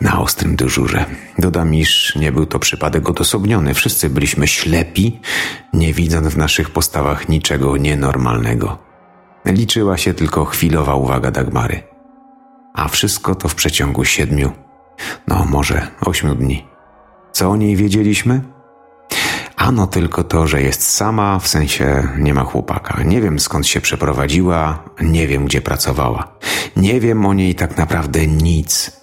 na 0.00 0.20
ostrym 0.20 0.56
dyżurze. 0.56 1.04
Dodam, 1.38 1.74
iż 1.74 2.16
nie 2.16 2.32
był 2.32 2.46
to 2.46 2.58
przypadek 2.58 3.10
odosobniony. 3.10 3.74
Wszyscy 3.74 4.10
byliśmy 4.10 4.48
ślepi, 4.48 5.20
nie 5.72 5.92
widząc 5.92 6.28
w 6.28 6.36
naszych 6.36 6.70
postawach 6.70 7.28
niczego 7.28 7.76
nienormalnego. 7.76 8.78
Liczyła 9.44 9.96
się 9.96 10.14
tylko 10.14 10.44
chwilowa 10.44 10.94
uwaga 10.94 11.30
Dagmary. 11.30 11.82
A 12.74 12.88
wszystko 12.88 13.34
to 13.34 13.48
w 13.48 13.54
przeciągu 13.54 14.04
siedmiu, 14.04 14.52
no 15.28 15.44
może 15.44 15.88
ośmiu 16.00 16.34
dni. 16.34 16.64
Co 17.32 17.50
o 17.50 17.56
niej 17.56 17.76
wiedzieliśmy? 17.76 18.57
Ano 19.58 19.86
tylko 19.86 20.24
to, 20.24 20.46
że 20.46 20.62
jest 20.62 20.90
sama, 20.90 21.38
w 21.38 21.48
sensie 21.48 22.08
nie 22.18 22.34
ma 22.34 22.44
chłopaka. 22.44 23.02
Nie 23.02 23.20
wiem 23.20 23.38
skąd 23.38 23.66
się 23.66 23.80
przeprowadziła, 23.80 24.84
nie 25.00 25.26
wiem 25.26 25.44
gdzie 25.44 25.60
pracowała. 25.60 26.38
Nie 26.76 27.00
wiem 27.00 27.26
o 27.26 27.34
niej 27.34 27.54
tak 27.54 27.76
naprawdę 27.76 28.26
nic. 28.26 29.00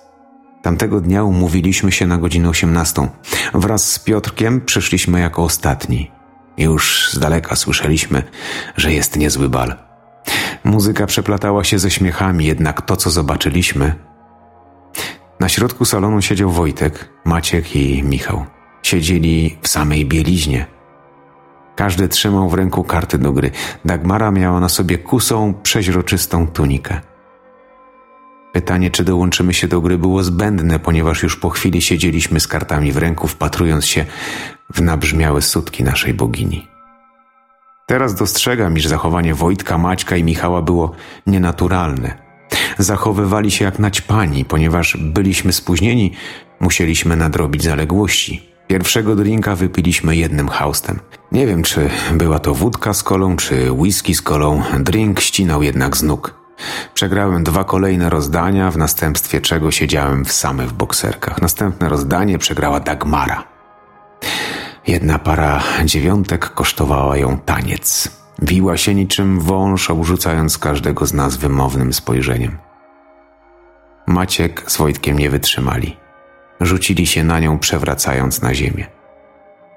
Tamtego 0.61 1.01
dnia 1.01 1.23
umówiliśmy 1.23 1.91
się 1.91 2.07
na 2.07 2.17
godzinę 2.17 2.49
18. 2.49 3.07
Wraz 3.53 3.91
z 3.91 3.99
Piotrkiem 3.99 4.61
przyszliśmy 4.61 5.19
jako 5.19 5.43
ostatni. 5.43 6.11
Już 6.57 7.09
z 7.11 7.19
daleka 7.19 7.55
słyszeliśmy, 7.55 8.23
że 8.77 8.93
jest 8.93 9.15
niezły 9.15 9.49
bal. 9.49 9.75
Muzyka 10.63 11.05
przeplatała 11.05 11.63
się 11.63 11.79
ze 11.79 11.91
śmiechami, 11.91 12.45
jednak 12.45 12.81
to, 12.81 12.95
co 12.95 13.09
zobaczyliśmy. 13.09 13.95
Na 15.39 15.49
środku 15.49 15.85
salonu 15.85 16.21
siedział 16.21 16.51
Wojtek, 16.51 17.09
Maciek 17.25 17.75
i 17.75 18.03
Michał. 18.03 18.54
Siedzieli 18.85 19.57
w 19.61 19.67
samej 19.67 20.05
bieliźnie. 20.05 20.65
Każdy 21.75 22.07
trzymał 22.07 22.49
w 22.49 22.53
ręku 22.53 22.83
karty 22.83 23.17
do 23.17 23.31
gry. 23.31 23.51
Dagmara 23.85 24.31
miała 24.31 24.59
na 24.59 24.69
sobie 24.69 24.97
kusą, 24.97 25.53
przeźroczystą 25.63 26.47
tunikę. 26.47 27.01
Pytanie, 28.53 28.91
czy 28.91 29.03
dołączymy 29.03 29.53
się 29.53 29.67
do 29.67 29.81
gry, 29.81 29.97
było 29.97 30.23
zbędne, 30.23 30.79
ponieważ 30.79 31.23
już 31.23 31.37
po 31.37 31.49
chwili 31.49 31.81
siedzieliśmy 31.81 32.39
z 32.39 32.47
kartami 32.47 32.91
w 32.91 32.97
ręku, 32.97 33.27
wpatrując 33.27 33.85
się 33.85 34.05
w 34.73 34.81
nabrzmiałe 34.81 35.41
sutki 35.41 35.83
naszej 35.83 36.13
bogini. 36.13 36.67
Teraz 37.85 38.15
dostrzegam, 38.15 38.77
iż 38.77 38.87
zachowanie 38.87 39.35
Wojtka, 39.35 39.77
Maćka 39.77 40.15
i 40.17 40.23
Michała 40.23 40.61
było 40.61 40.91
nienaturalne. 41.27 42.17
Zachowywali 42.77 43.51
się 43.51 43.65
jak 43.65 43.79
naćpani, 43.79 44.45
ponieważ 44.45 44.97
byliśmy 44.97 45.53
spóźnieni, 45.53 46.13
musieliśmy 46.59 47.15
nadrobić 47.15 47.63
zaległości. 47.63 48.54
Pierwszego 48.67 49.15
drinka 49.15 49.55
wypiliśmy 49.55 50.15
jednym 50.15 50.47
haustem. 50.47 50.99
Nie 51.31 51.47
wiem, 51.47 51.63
czy 51.63 51.89
była 52.13 52.39
to 52.39 52.53
wódka 52.53 52.93
z 52.93 53.03
kolą, 53.03 53.35
czy 53.35 53.71
whisky 53.71 54.15
z 54.15 54.21
kolą. 54.21 54.63
Drink 54.79 55.19
ścinał 55.19 55.63
jednak 55.63 55.97
z 55.97 56.03
nóg. 56.03 56.33
Przegrałem 56.93 57.43
dwa 57.43 57.63
kolejne 57.63 58.09
rozdania, 58.09 58.71
w 58.71 58.77
następstwie 58.77 59.41
czego 59.41 59.71
siedziałem 59.71 60.25
w 60.25 60.31
samych 60.31 60.71
bokserkach. 60.71 61.41
Następne 61.41 61.89
rozdanie 61.89 62.37
przegrała 62.37 62.79
Dagmara. 62.79 63.43
Jedna 64.87 65.19
para 65.19 65.63
dziewiątek 65.85 66.49
kosztowała 66.49 67.17
ją 67.17 67.37
taniec. 67.37 68.09
Wiła 68.41 68.77
się 68.77 68.95
niczym 68.95 69.39
wąż, 69.39 69.89
obrzucając 69.89 70.57
każdego 70.57 71.05
z 71.05 71.13
nas 71.13 71.35
wymownym 71.35 71.93
spojrzeniem. 71.93 72.57
Maciek 74.07 74.63
z 74.67 74.77
Wojtkiem 74.77 75.19
nie 75.19 75.29
wytrzymali. 75.29 76.04
Rzucili 76.61 77.07
się 77.07 77.23
na 77.23 77.39
nią, 77.39 77.59
przewracając 77.59 78.41
na 78.41 78.53
ziemię. 78.53 78.87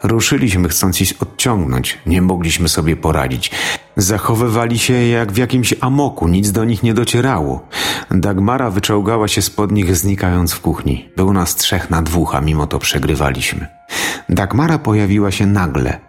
Ruszyliśmy, 0.02 0.68
chcąc 0.68 1.00
ich 1.00 1.12
odciągnąć. 1.20 1.98
Nie 2.06 2.22
mogliśmy 2.22 2.68
sobie 2.68 2.96
poradzić. 2.96 3.50
Zachowywali 3.96 4.78
się 4.78 4.92
jak 4.94 5.32
w 5.32 5.36
jakimś 5.36 5.74
amoku, 5.80 6.28
nic 6.28 6.52
do 6.52 6.64
nich 6.64 6.82
nie 6.82 6.94
docierało. 6.94 7.68
Dagmara 8.10 8.70
wyczołgała 8.70 9.28
się 9.28 9.42
spod 9.42 9.72
nich, 9.72 9.96
znikając 9.96 10.52
w 10.52 10.60
kuchni. 10.60 11.08
Było 11.16 11.32
nas 11.32 11.56
trzech 11.56 11.90
na 11.90 12.02
dwóch, 12.02 12.34
a 12.34 12.40
mimo 12.40 12.66
to 12.66 12.78
przegrywaliśmy. 12.78 13.66
Dagmara 14.28 14.78
pojawiła 14.78 15.30
się 15.30 15.46
nagle. 15.46 16.00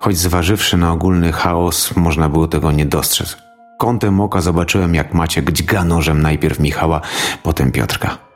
Choć 0.00 0.16
zważywszy 0.18 0.76
na 0.76 0.92
ogólny 0.92 1.32
chaos, 1.32 1.96
można 1.96 2.28
było 2.28 2.48
tego 2.48 2.72
nie 2.72 2.86
dostrzec. 2.86 3.36
Kątem 3.78 4.20
oka 4.20 4.40
zobaczyłem, 4.40 4.94
jak 4.94 5.14
Maciek 5.14 5.52
dźga 5.52 5.84
nożem 5.84 6.22
najpierw 6.22 6.60
Michała, 6.60 7.00
potem 7.42 7.72
Piotrka. 7.72 8.27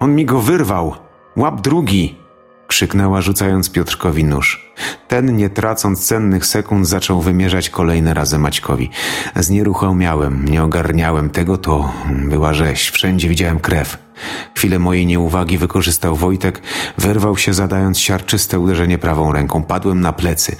On 0.00 0.14
mi 0.14 0.24
go 0.24 0.40
wyrwał! 0.40 0.94
Łap 1.36 1.60
drugi! 1.60 2.28
krzyknęła, 2.68 3.20
rzucając 3.20 3.70
Piotrkowi 3.70 4.24
nóż. 4.24 4.72
Ten, 5.08 5.36
nie 5.36 5.50
tracąc 5.50 6.06
cennych 6.06 6.46
sekund, 6.46 6.88
zaczął 6.88 7.20
wymierzać 7.20 7.70
kolejne 7.70 8.14
razy 8.14 8.38
Maćkowi. 8.38 8.90
Znieruchomiałem, 9.36 10.44
nie 10.44 10.62
ogarniałem 10.62 11.30
tego, 11.30 11.58
to 11.58 11.92
była 12.10 12.54
rzeź. 12.54 12.90
Wszędzie 12.90 13.28
widziałem 13.28 13.60
krew. 13.60 13.98
Chwilę 14.56 14.78
mojej 14.78 15.06
nieuwagi 15.06 15.58
wykorzystał 15.58 16.16
Wojtek, 16.16 16.62
wyrwał 16.98 17.36
się 17.36 17.54
zadając 17.54 17.98
siarczyste 17.98 18.58
uderzenie 18.58 18.98
prawą 18.98 19.32
ręką. 19.32 19.62
Padłem 19.62 20.00
na 20.00 20.12
plecy. 20.12 20.56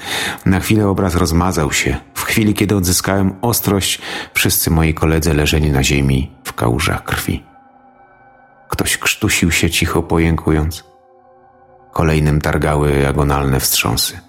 Na 0.47 0.61
chwilę 0.61 0.89
obraz 0.89 1.15
rozmazał 1.15 1.73
się. 1.73 1.97
W 2.15 2.23
chwili, 2.23 2.55
kiedy 2.55 2.77
odzyskałem 2.77 3.35
ostrość, 3.43 4.01
wszyscy 4.35 4.71
moi 4.71 4.95
koledzy 4.95 5.35
leżeli 5.35 5.71
na 5.71 5.85
ziemi 5.85 6.31
w 6.45 6.53
kałużach 6.53 7.05
krwi. 7.05 7.48
Ktoś 8.79 8.99
krztusił 8.99 9.51
się 9.51 9.71
cicho 9.71 10.03
pojękując. 10.03 10.85
Kolejnym 11.93 12.41
targały 12.41 13.09
agonalne 13.09 13.61
wstrząsy. 13.61 14.21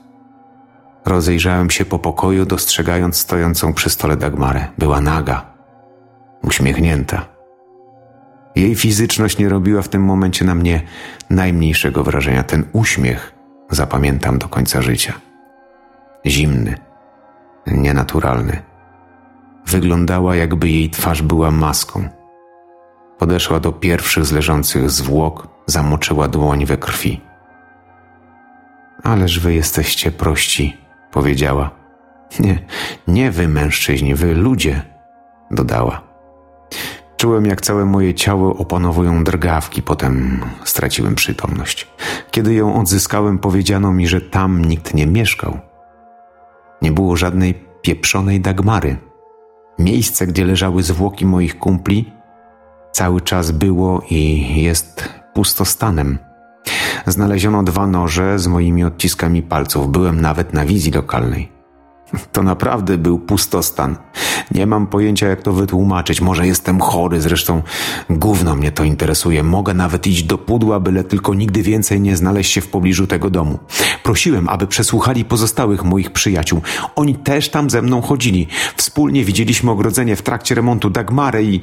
Rozejrzałem 1.06 1.70
się 1.70 1.86
po 1.86 2.00
pokoju, 2.00 2.46
dostrzegając 2.46 3.18
stojącą 3.18 3.74
przy 3.74 3.90
stole 3.90 4.18
Dagmarę. 4.18 4.68
Była 4.78 5.02
naga, 5.02 5.46
uśmiechnięta. 6.44 7.26
Jej 8.56 8.76
fizyczność 8.76 9.38
nie 9.38 9.50
robiła 9.50 9.82
w 9.82 9.90
tym 9.90 10.04
momencie 10.04 10.46
na 10.46 10.56
mnie 10.56 10.82
najmniejszego 11.30 12.04
wrażenia. 12.04 12.44
Ten 12.44 12.64
uśmiech 12.74 13.34
zapamiętam 13.70 14.38
do 14.38 14.48
końca 14.48 14.82
życia. 14.82 15.14
Zimny, 16.26 16.78
nienaturalny. 17.68 18.62
Wyglądała, 19.68 20.36
jakby 20.36 20.70
jej 20.70 20.90
twarz 20.90 21.22
była 21.22 21.52
maską. 21.52 22.19
Podeszła 23.20 23.60
do 23.60 23.72
pierwszych 23.72 24.26
z 24.26 24.32
leżących 24.32 24.90
zwłok, 24.90 25.48
zamoczyła 25.66 26.28
dłoń 26.28 26.66
we 26.66 26.78
krwi. 26.78 27.22
Ależ 29.04 29.40
wy 29.40 29.54
jesteście 29.54 30.12
prości, 30.12 30.78
powiedziała. 31.12 31.72
Nie, 32.40 32.60
nie 33.08 33.32
wy 33.32 33.48
mężczyźni, 33.48 34.16
wy 34.16 34.36
ludzie, 34.36 34.82
dodała. 35.52 36.02
Czułem, 37.18 37.46
jak 37.46 37.62
całe 37.62 37.86
moje 37.86 38.14
ciało 38.14 38.58
opanowują 38.58 39.24
drgawki, 39.24 39.82
potem 39.82 40.42
straciłem 40.64 41.16
przytomność. 41.16 41.88
Kiedy 42.32 42.54
ją 42.54 42.82
odzyskałem, 42.82 43.40
powiedziano 43.40 43.94
mi, 43.94 44.08
że 44.08 44.22
tam 44.22 44.66
nikt 44.66 44.94
nie 44.94 45.08
mieszkał. 45.08 45.60
Nie 46.82 46.92
było 46.92 47.16
żadnej 47.16 47.54
pieprzonej 47.82 48.42
Dagmary. 48.42 48.98
Miejsce, 49.80 50.28
gdzie 50.28 50.46
leżały 50.46 50.84
zwłoki 50.84 51.26
moich 51.26 51.60
kumpli, 51.60 52.19
cały 53.00 53.22
czas 53.22 53.52
było 53.52 54.02
i 54.10 54.46
jest 54.64 55.10
pustostanem. 55.34 56.18
Znaleziono 57.08 57.64
dwa 57.64 57.88
noże 57.88 58.40
z 58.40 58.48
moimi 58.48 58.84
odciskami 58.84 59.42
palców. 59.42 59.92
Byłem 59.92 60.22
nawet 60.22 60.54
na 60.54 60.66
wizji 60.66 60.92
lokalnej. 60.92 61.52
To 62.32 62.44
naprawdę 62.44 62.98
był 62.98 63.20
pustostan. 63.20 63.98
Nie 64.52 64.66
mam 64.66 64.88
pojęcia, 64.88 65.28
jak 65.28 65.42
to 65.42 65.54
wytłumaczyć. 65.54 66.22
Może 66.22 66.48
jestem 66.48 66.80
chory, 66.80 67.22
zresztą 67.22 67.62
gówno 68.10 68.56
mnie 68.56 68.72
to 68.72 68.84
interesuje. 68.84 69.44
Mogę 69.44 69.74
nawet 69.74 70.08
iść 70.08 70.24
do 70.24 70.38
pudła, 70.38 70.80
byle 70.80 71.04
tylko 71.04 71.34
nigdy 71.34 71.62
więcej 71.62 72.02
nie 72.02 72.18
znaleźć 72.18 72.52
się 72.52 72.62
w 72.62 72.68
pobliżu 72.68 73.08
tego 73.08 73.30
domu. 73.30 73.60
Prosiłem, 74.04 74.50
aby 74.50 74.68
przesłuchali 74.68 75.26
pozostałych 75.26 75.84
moich 75.84 76.12
przyjaciół. 76.12 76.62
Oni 76.96 77.16
też 77.16 77.50
tam 77.50 77.70
ze 77.70 77.82
mną 77.82 78.02
chodzili. 78.02 78.48
Wspólnie 78.76 79.24
widzieliśmy 79.24 79.72
ogrodzenie 79.72 80.16
w 80.16 80.22
trakcie 80.22 80.56
remontu 80.56 80.90
Dagmary 80.90 81.44
i... 81.44 81.62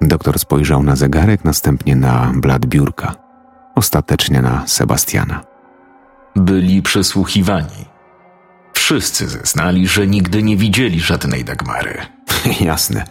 Doktor 0.00 0.38
spojrzał 0.38 0.82
na 0.82 0.96
zegarek, 0.96 1.44
następnie 1.44 1.96
na 1.96 2.32
blat 2.36 2.66
biurka. 2.66 3.14
Ostatecznie 3.74 4.42
na 4.42 4.66
Sebastiana. 4.66 5.40
Byli 6.36 6.82
przesłuchiwani. 6.82 7.86
Wszyscy 8.72 9.28
zeznali, 9.28 9.88
że 9.88 10.06
nigdy 10.06 10.42
nie 10.42 10.56
widzieli 10.56 11.00
żadnej 11.00 11.44
Dagmary. 11.44 11.98
Jasne. 12.60 13.04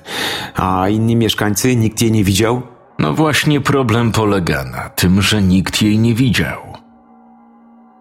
A 0.56 0.90
inni 0.90 1.16
mieszkańcy, 1.16 1.76
nikt 1.76 2.02
jej 2.02 2.12
nie 2.12 2.24
widział? 2.24 2.62
No 3.00 3.14
właśnie 3.14 3.62
problem 3.62 4.12
polega 4.12 4.64
na 4.64 4.90
tym, 4.90 5.22
że 5.22 5.42
nikt 5.42 5.82
jej 5.82 6.00
nie 6.00 6.14
widział. 6.14 6.62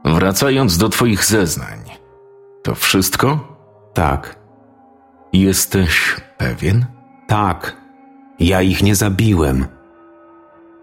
Wracając 0.04 0.78
do 0.78 0.88
twoich 0.88 1.24
zeznań, 1.24 1.78
to 2.62 2.74
wszystko? 2.74 3.58
Tak. 3.94 4.36
Jesteś 5.32 6.16
pewien? 6.38 6.86
Tak. 7.26 7.83
Ja 8.38 8.62
ich 8.62 8.82
nie 8.82 8.94
zabiłem. 8.94 9.66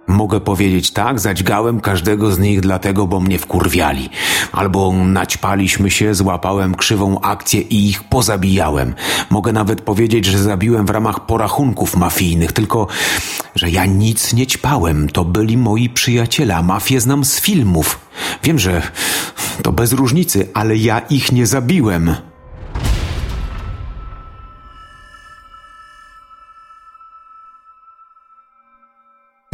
Mogę 0.08 0.40
powiedzieć 0.40 0.92
tak, 0.92 1.20
zadźgałem 1.20 1.82
każdego 1.82 2.32
z 2.32 2.40
nich 2.40 2.62
dlatego, 2.62 3.08
bo 3.08 3.20
mnie 3.20 3.40
wkurwiali. 3.40 4.10
Albo 4.52 4.94
naćpaliśmy 4.94 5.92
się, 5.92 6.16
złapałem 6.16 6.76
krzywą 6.76 7.22
akcję 7.22 7.62
i 7.62 7.90
ich 7.90 8.04
pozabijałem. 8.04 8.94
Mogę 9.30 9.54
nawet 9.54 9.82
powiedzieć, 9.82 10.26
że 10.26 10.40
zabiłem 10.40 10.86
w 10.86 10.90
ramach 10.90 11.26
porachunków 11.26 11.98
mafijnych, 11.98 12.52
tylko 12.52 12.88
że 13.56 13.70
ja 13.70 13.86
nic 13.86 14.34
nie 14.34 14.48
ćpałem. 14.48 15.10
To 15.10 15.26
byli 15.26 15.58
moi 15.58 15.90
przyjaciele, 15.90 16.56
a 16.56 16.62
mafię 16.62 17.02
znam 17.02 17.26
z 17.26 17.40
filmów. 17.40 18.00
Wiem, 18.44 18.60
że 18.60 18.82
to 19.64 19.72
bez 19.72 19.94
różnicy, 19.94 20.50
ale 20.54 20.78
ja 20.78 21.00
ich 21.00 21.32
nie 21.32 21.48
zabiłem. 21.48 22.16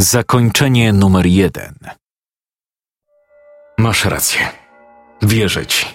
Zakończenie 0.07 0.93
numer 0.93 1.25
jeden. 1.25 1.75
Masz 3.77 4.05
rację. 4.05 4.39
Wierzę 5.21 5.65
ci. 5.65 5.85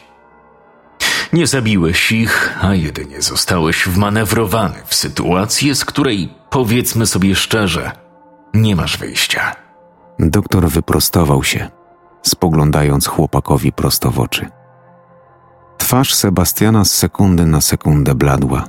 Nie 1.32 1.46
zabiłeś 1.46 2.12
ich, 2.12 2.58
a 2.64 2.74
jedynie 2.74 3.22
zostałeś 3.22 3.88
wmanewrowany 3.88 4.74
w 4.86 4.94
sytuację, 4.94 5.74
z 5.74 5.84
której, 5.84 6.34
powiedzmy 6.50 7.06
sobie 7.06 7.34
szczerze, 7.34 7.92
nie 8.54 8.76
masz 8.76 8.96
wyjścia. 8.96 9.56
Doktor 10.18 10.68
wyprostował 10.68 11.44
się, 11.44 11.70
spoglądając 12.22 13.06
chłopakowi 13.06 13.72
prosto 13.72 14.10
w 14.10 14.20
oczy. 14.20 14.48
Twarz 15.78 16.14
Sebastiana 16.14 16.84
z 16.84 16.90
sekundy 16.90 17.46
na 17.46 17.60
sekundę 17.60 18.14
bladła, 18.14 18.64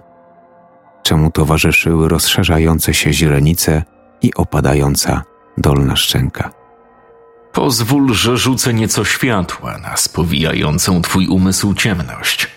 czemu 1.01 1.32
towarzyszyły 1.32 2.10
rozszerzające 2.10 2.93
się 2.93 3.13
źrenice 3.13 3.84
i 4.21 4.34
opadająca 4.34 5.32
dolna 5.57 5.95
szczęka. 5.95 6.51
Pozwól, 7.53 8.13
że 8.13 8.37
rzucę 8.37 8.73
nieco 8.73 9.05
światła 9.05 9.77
na 9.77 9.97
spowijającą 9.97 11.01
twój 11.01 11.27
umysł 11.27 11.73
ciemność. 11.73 12.47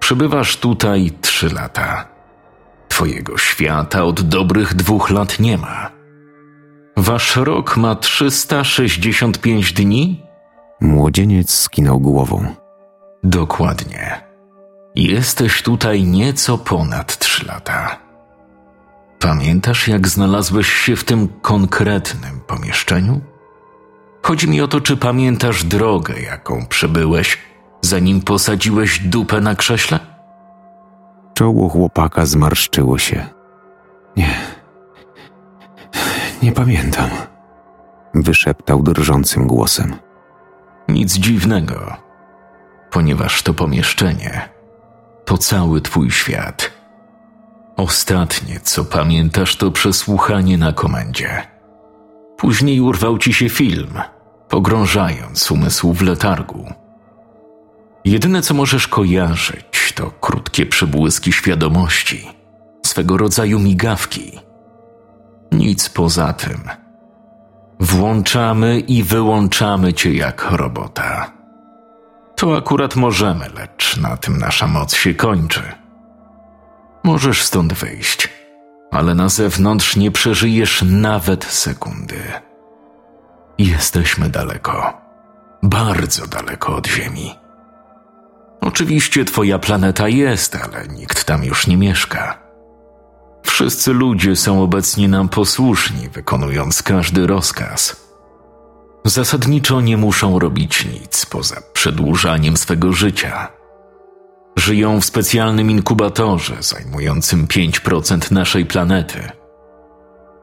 Przybywasz 0.00 0.56
tutaj 0.56 1.10
trzy 1.20 1.54
lata. 1.54 2.08
Twojego 2.88 3.38
świata 3.38 4.04
od 4.04 4.20
dobrych 4.20 4.74
dwóch 4.74 5.10
lat 5.10 5.40
nie 5.40 5.58
ma. 5.58 5.90
Wasz 6.96 7.36
rok 7.36 7.76
ma 7.76 7.96
365 7.96 9.72
dni? 9.72 10.22
Młodzieniec 10.80 11.50
skinął 11.50 12.00
głową. 12.00 12.54
Dokładnie. 13.22 14.20
Jesteś 14.94 15.62
tutaj 15.62 16.04
nieco 16.04 16.58
ponad 16.58 17.18
trzy 17.18 17.46
lata. 17.46 18.07
Pamiętasz, 19.28 19.88
jak 19.88 20.08
znalazłeś 20.08 20.72
się 20.72 20.96
w 20.96 21.04
tym 21.04 21.28
konkretnym 21.42 22.40
pomieszczeniu? 22.40 23.20
Chodzi 24.22 24.48
mi 24.48 24.60
o 24.60 24.68
to, 24.68 24.80
czy 24.80 24.96
pamiętasz 24.96 25.64
drogę, 25.64 26.20
jaką 26.20 26.66
przebyłeś, 26.66 27.38
zanim 27.82 28.20
posadziłeś 28.20 28.98
dupę 28.98 29.40
na 29.40 29.54
krześle? 29.54 29.98
Czoło 31.34 31.68
chłopaka 31.68 32.26
zmarszczyło 32.26 32.98
się. 32.98 33.26
Nie. 34.16 34.34
Nie 36.42 36.52
pamiętam. 36.52 37.10
Wyszeptał 38.14 38.82
drżącym 38.82 39.46
głosem. 39.46 39.96
Nic 40.88 41.14
dziwnego, 41.14 41.96
ponieważ 42.90 43.42
to 43.42 43.54
pomieszczenie 43.54 44.48
to 45.24 45.38
cały 45.38 45.80
twój 45.80 46.10
świat 46.10 46.77
Ostatnie, 47.78 48.60
co 48.60 48.84
pamiętasz, 48.84 49.56
to 49.56 49.70
przesłuchanie 49.70 50.58
na 50.58 50.72
komendzie. 50.72 51.42
Później 52.36 52.80
urwał 52.80 53.18
ci 53.18 53.34
się 53.34 53.48
film, 53.48 54.00
pogrążając 54.48 55.50
umysł 55.50 55.92
w 55.92 56.02
letargu. 56.02 56.72
Jedyne, 58.04 58.42
co 58.42 58.54
możesz 58.54 58.88
kojarzyć, 58.88 59.92
to 59.94 60.10
krótkie 60.10 60.66
przebłyski 60.66 61.32
świadomości, 61.32 62.28
swego 62.86 63.16
rodzaju 63.16 63.58
migawki. 63.58 64.38
Nic 65.52 65.88
poza 65.88 66.32
tym. 66.32 66.60
Włączamy 67.80 68.80
i 68.80 69.02
wyłączamy 69.02 69.92
cię 69.92 70.14
jak 70.14 70.50
robota. 70.50 71.32
To 72.36 72.56
akurat 72.56 72.96
możemy, 72.96 73.46
lecz 73.56 73.96
na 73.96 74.16
tym 74.16 74.38
nasza 74.38 74.66
moc 74.66 74.94
się 74.94 75.14
kończy. 75.14 75.62
Możesz 77.08 77.42
stąd 77.42 77.72
wyjść, 77.72 78.28
ale 78.90 79.14
na 79.14 79.28
zewnątrz 79.28 79.96
nie 79.96 80.10
przeżyjesz 80.10 80.84
nawet 80.86 81.44
sekundy. 81.44 82.22
Jesteśmy 83.58 84.28
daleko, 84.28 85.00
bardzo 85.62 86.26
daleko 86.26 86.76
od 86.76 86.86
Ziemi. 86.86 87.34
Oczywiście 88.60 89.24
Twoja 89.24 89.58
planeta 89.58 90.08
jest, 90.08 90.56
ale 90.56 90.88
nikt 90.88 91.24
tam 91.24 91.44
już 91.44 91.66
nie 91.66 91.76
mieszka. 91.76 92.38
Wszyscy 93.42 93.92
ludzie 93.92 94.36
są 94.36 94.62
obecnie 94.62 95.08
nam 95.08 95.28
posłuszni, 95.28 96.08
wykonując 96.08 96.82
każdy 96.82 97.26
rozkaz. 97.26 97.96
Zasadniczo 99.04 99.80
nie 99.80 99.96
muszą 99.96 100.38
robić 100.38 100.84
nic 100.84 101.26
poza 101.26 101.56
przedłużaniem 101.72 102.56
swego 102.56 102.92
życia 102.92 103.57
żyją 104.58 105.00
w 105.00 105.04
specjalnym 105.04 105.70
inkubatorze 105.70 106.56
zajmującym 106.60 107.46
5% 107.46 108.32
naszej 108.32 108.66
planety. 108.66 109.18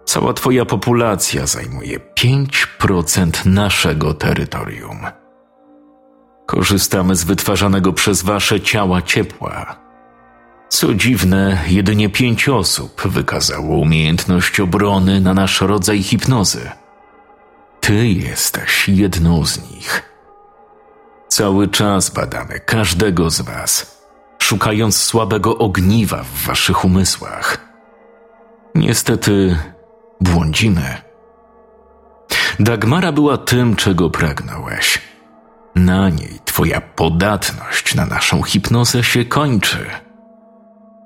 Cała 0.05 0.33
Twoja 0.33 0.65
populacja 0.65 1.47
zajmuje 1.47 1.99
5% 1.99 3.45
naszego 3.45 4.13
terytorium. 4.13 4.99
Korzystamy 6.45 7.15
z 7.15 7.23
wytwarzanego 7.23 7.93
przez 7.93 8.23
wasze 8.23 8.61
ciała 8.61 9.01
ciepła. 9.01 9.75
Co 10.69 10.93
dziwne, 10.93 11.63
jedynie 11.67 12.09
pięć 12.09 12.49
osób 12.49 13.01
wykazało 13.05 13.77
umiejętność 13.77 14.59
obrony 14.59 15.21
na 15.21 15.33
nasz 15.33 15.61
rodzaj 15.61 16.03
hipnozy. 16.03 16.71
Ty 17.79 18.07
jesteś 18.07 18.89
jedną 18.89 19.45
z 19.45 19.71
nich. 19.71 20.09
Cały 21.27 21.67
czas 21.67 22.09
badamy 22.09 22.59
każdego 22.59 23.29
z 23.29 23.41
was, 23.41 23.94
szukając 24.45 24.97
słabego 24.97 25.57
ogniwa 25.57 26.23
w 26.23 26.45
waszych 26.45 26.85
umysłach. 26.85 27.57
Niestety 28.75 29.57
błądzimy. 30.21 30.97
Dagmara 32.59 33.11
była 33.11 33.37
tym, 33.37 33.75
czego 33.75 34.09
pragnąłeś. 34.09 35.01
Na 35.75 36.09
niej 36.09 36.39
twoja 36.45 36.81
podatność 36.81 37.95
na 37.95 38.05
naszą 38.05 38.43
hipnozę 38.43 39.03
się 39.03 39.25
kończy. 39.25 39.85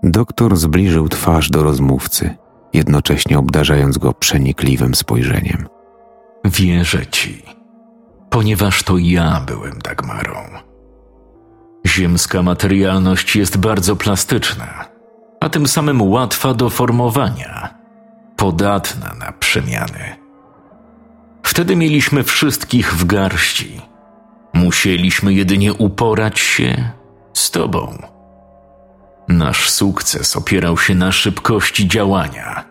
Doktor 0.03 0.57
zbliżył 0.57 1.09
twarz 1.09 1.49
do 1.49 1.63
rozmówcy, 1.63 2.35
jednocześnie 2.73 3.39
obdarzając 3.39 3.97
go 3.97 4.13
przenikliwym 4.13 4.95
spojrzeniem. 4.95 5.67
Wierzę 6.45 7.07
ci, 7.07 7.43
ponieważ 8.29 8.83
to 8.83 8.97
ja 8.97 9.41
byłem 9.47 9.79
Dagmarą. 9.83 10.68
Ziemska 11.89 12.43
materialność 12.43 13.35
jest 13.35 13.57
bardzo 13.57 13.95
plastyczna, 13.95 14.85
a 15.39 15.49
tym 15.49 15.67
samym 15.67 16.01
łatwa 16.01 16.53
do 16.53 16.69
formowania, 16.69 17.73
podatna 18.35 19.13
na 19.19 19.31
przemiany. 19.31 20.15
Wtedy 21.43 21.75
mieliśmy 21.75 22.23
wszystkich 22.23 22.93
w 22.95 23.05
garści. 23.05 23.81
Musieliśmy 24.53 25.33
jedynie 25.33 25.73
uporać 25.73 26.39
się 26.39 26.91
z 27.33 27.51
tobą. 27.51 28.07
Nasz 29.27 29.69
sukces 29.69 30.35
opierał 30.35 30.77
się 30.77 30.95
na 30.95 31.11
szybkości 31.11 31.87
działania. 31.87 32.65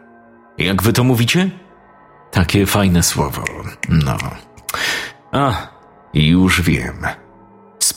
Jak 0.58 0.82
wy 0.82 0.92
to 0.92 1.04
mówicie? 1.04 1.50
Takie 2.30 2.66
fajne 2.66 3.02
słowo. 3.02 3.44
No. 3.88 4.16
A, 5.32 5.68
już 6.14 6.62
wiem. 6.62 7.06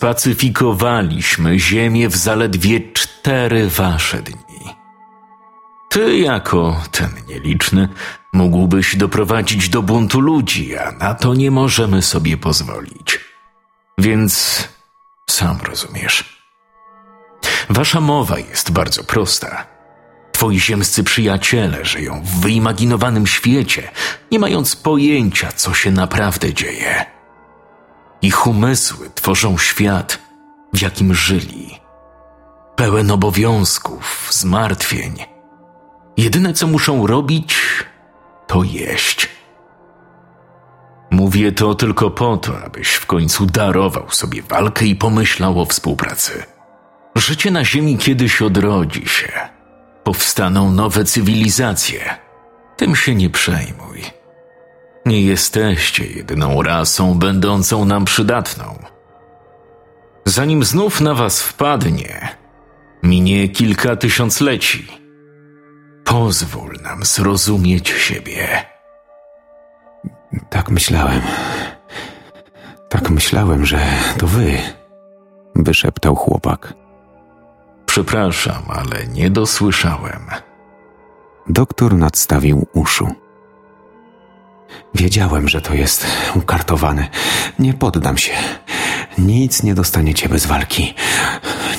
Spacyfikowaliśmy 0.02 1.60
Ziemię 1.60 2.10
w 2.10 2.16
zaledwie 2.16 2.80
cztery 2.94 3.70
wasze 3.70 4.22
dni. 4.22 4.76
Ty, 5.90 6.18
jako 6.18 6.82
ten 6.92 7.10
nieliczny, 7.28 7.90
mógłbyś 8.34 8.96
doprowadzić 8.96 9.70
do 9.70 9.82
buntu 9.82 10.20
ludzi, 10.20 10.78
a 10.78 10.92
na 10.92 11.14
to 11.14 11.34
nie 11.34 11.52
możemy 11.52 12.02
sobie 12.02 12.38
pozwolić. 12.38 13.20
Więc 13.98 14.68
sam 15.30 15.58
rozumiesz. 15.64 16.44
Wasza 17.70 18.02
mowa 18.02 18.40
jest 18.40 18.72
bardzo 18.72 19.04
prosta. 19.04 19.68
Twoi 20.32 20.60
ziemscy 20.60 21.04
przyjaciele 21.04 21.86
żyją 21.86 22.22
w 22.24 22.42
wyimaginowanym 22.42 23.28
świecie, 23.28 23.92
nie 24.32 24.40
mając 24.40 24.76
pojęcia, 24.76 25.52
co 25.52 25.74
się 25.74 25.92
naprawdę 25.92 26.54
dzieje. 26.54 27.21
Ich 28.22 28.48
umysły 28.48 29.10
tworzą 29.16 29.58
świat, 29.58 30.20
w 30.74 30.82
jakim 30.82 31.14
żyli. 31.14 31.80
Pełen 32.76 33.12
obowiązków, 33.12 34.30
zmartwień. 34.32 35.16
Jedyne, 36.18 36.54
co 36.54 36.68
muszą 36.68 37.08
robić, 37.08 37.58
to 38.48 38.64
jeść. 38.64 39.30
Mówię 41.12 41.52
to 41.52 41.76
tylko 41.76 42.12
po 42.12 42.38
to, 42.38 42.64
abyś 42.66 42.94
w 42.94 43.06
końcu 43.06 43.46
darował 43.46 44.10
sobie 44.10 44.42
walkę 44.42 44.86
i 44.86 44.96
pomyślał 44.96 45.62
o 45.62 45.66
współpracy. 45.66 46.44
Życie 47.16 47.52
na 47.52 47.66
Ziemi 47.66 47.98
kiedyś 47.98 48.42
odrodzi 48.42 49.08
się. 49.08 49.32
Powstaną 50.04 50.72
nowe 50.72 51.06
cywilizacje. 51.06 52.18
Tym 52.78 52.96
się 52.96 53.16
nie 53.16 53.30
przejmuj. 53.30 54.21
Nie 55.06 55.22
jesteście 55.22 56.08
jedyną 56.08 56.62
rasą 56.62 57.20
będącą 57.20 57.86
nam 57.86 58.06
przydatną. 58.06 58.80
Zanim 60.26 60.64
znów 60.64 61.02
na 61.02 61.14
was 61.14 61.42
wpadnie, 61.42 62.30
minie 63.04 63.50
kilka 63.50 63.96
tysiącleci. 63.96 64.88
Pozwól 66.04 66.74
nam 66.84 67.04
zrozumieć 67.04 67.90
siebie. 67.90 68.66
Tak 70.50 70.70
myślałem. 70.70 71.22
Tak 72.90 73.10
myślałem, 73.10 73.66
że 73.66 73.80
to 74.18 74.28
wy, 74.28 74.58
wyszeptał 75.56 76.16
chłopak. 76.16 76.74
Przepraszam, 77.86 78.64
ale 78.68 79.08
nie 79.08 79.30
dosłyszałem. 79.30 80.26
Doktor 81.50 81.94
nadstawił 81.94 82.68
uszu. 82.74 83.08
Wiedziałem, 84.96 85.50
że 85.50 85.62
to 85.62 85.74
jest 85.74 86.08
ukartowane. 86.36 87.08
Nie 87.60 87.74
poddam 87.74 88.18
się. 88.18 88.34
Nic 89.18 89.64
nie 89.64 89.76
dostaniecie 89.76 90.30
bez 90.30 90.46
walki. 90.46 90.94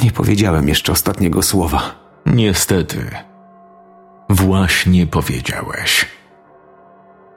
Nie 0.03 0.11
powiedziałem 0.11 0.69
jeszcze 0.69 0.93
ostatniego 0.93 1.43
słowa. 1.43 1.95
Niestety, 2.27 3.11
właśnie 4.31 5.07
powiedziałeś. 5.07 6.07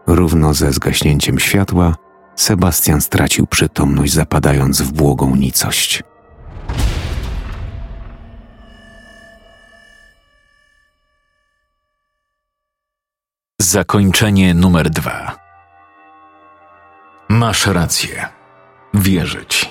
Równo 0.08 0.54
ze 0.54 0.74
zgaśnięciem 0.74 1.40
światła, 1.40 1.96
Sebastian 2.36 3.02
stracił 3.02 3.48
przytomność, 3.48 4.14
zapadając 4.14 4.82
w 4.82 4.92
błogą 4.92 5.36
nicość. 5.36 6.04
Zakończenie 13.62 14.54
numer 14.54 14.90
dwa. 14.90 15.45
Masz 17.36 17.68
rację. 17.68 18.30
Wierzę 18.94 19.46
ci. 19.46 19.70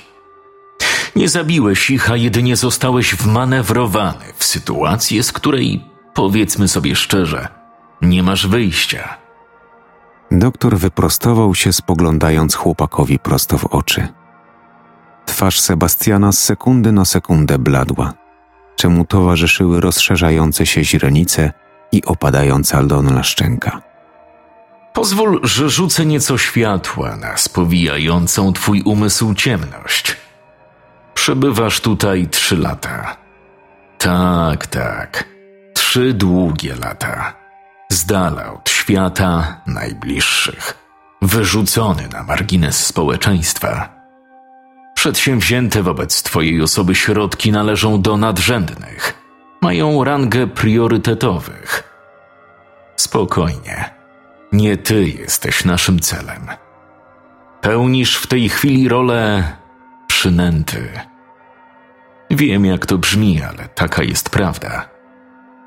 Nie 1.17 1.29
zabiłeś 1.29 1.91
ich, 1.91 2.11
a 2.11 2.17
jedynie 2.17 2.57
zostałeś 2.57 3.15
wmanewrowany 3.15 4.25
w 4.37 4.45
sytuację, 4.45 5.23
z 5.23 5.33
której, 5.33 5.85
powiedzmy 6.15 6.69
sobie 6.69 6.97
szczerze, 6.97 7.49
nie 8.03 8.23
masz 8.23 8.47
wyjścia. 8.47 9.17
Doktor 10.31 10.77
wyprostował 10.77 11.55
się, 11.55 11.73
spoglądając 11.73 12.55
chłopakowi 12.55 13.19
prosto 13.19 13.59
w 13.59 13.65
oczy. 13.65 14.09
Twarz 15.27 15.61
Sebastiana 15.61 16.33
z 16.33 16.39
sekundy 16.39 16.93
na 16.93 17.05
sekundę 17.05 17.59
bladła, 17.59 18.13
czemu 18.77 19.05
towarzyszyły 19.05 19.81
rozszerzające 19.81 20.67
się 20.67 20.85
źrenice 20.85 21.53
i 21.93 22.05
opadająca 22.05 22.83
dolna 22.83 23.23
szczęka. 23.23 23.94
Pozwól, 24.95 25.41
że 25.43 25.71
rzucę 25.71 26.07
nieco 26.07 26.39
światła 26.39 27.17
na 27.17 27.37
spowijającą 27.37 28.53
twój 28.53 28.83
umysł 28.83 29.35
ciemność. 29.35 30.17
Przebywasz 31.15 31.81
tutaj 31.81 32.29
trzy 32.29 32.57
lata. 32.57 33.17
Tak, 33.99 34.67
tak. 34.67 35.25
Trzy 35.75 36.13
długie 36.13 36.77
lata. 36.77 37.35
Z 37.91 38.07
dala 38.07 38.53
od 38.53 38.69
świata 38.71 39.61
najbliższych. 39.67 40.79
Wyrzucony 41.23 42.09
na 42.13 42.23
margines 42.23 42.87
społeczeństwa. 42.87 43.89
Przedsięwzięte 44.95 45.83
wobec 45.83 46.23
twojej 46.23 46.63
osoby 46.63 46.95
środki 46.95 47.53
należą 47.53 48.03
do 48.03 48.17
nadrzędnych. 48.17 49.15
Mają 49.63 50.05
rangę 50.05 50.47
priorytetowych. 50.47 51.83
Spokojnie. 52.97 53.94
Nie 54.55 54.77
ty 54.77 55.09
jesteś 55.09 55.65
naszym 55.65 56.01
celem. 56.01 56.47
Pełnisz 57.61 58.17
w 58.17 58.27
tej 58.27 58.49
chwili 58.49 58.89
rolę 58.89 59.53
przynęty. 60.07 60.89
Wiem, 62.31 62.65
jak 62.65 62.87
to 62.87 62.99
brzmi, 62.99 63.43
ale 63.43 63.69
taka 63.69 64.03
jest 64.03 64.31
prawda. 64.31 64.89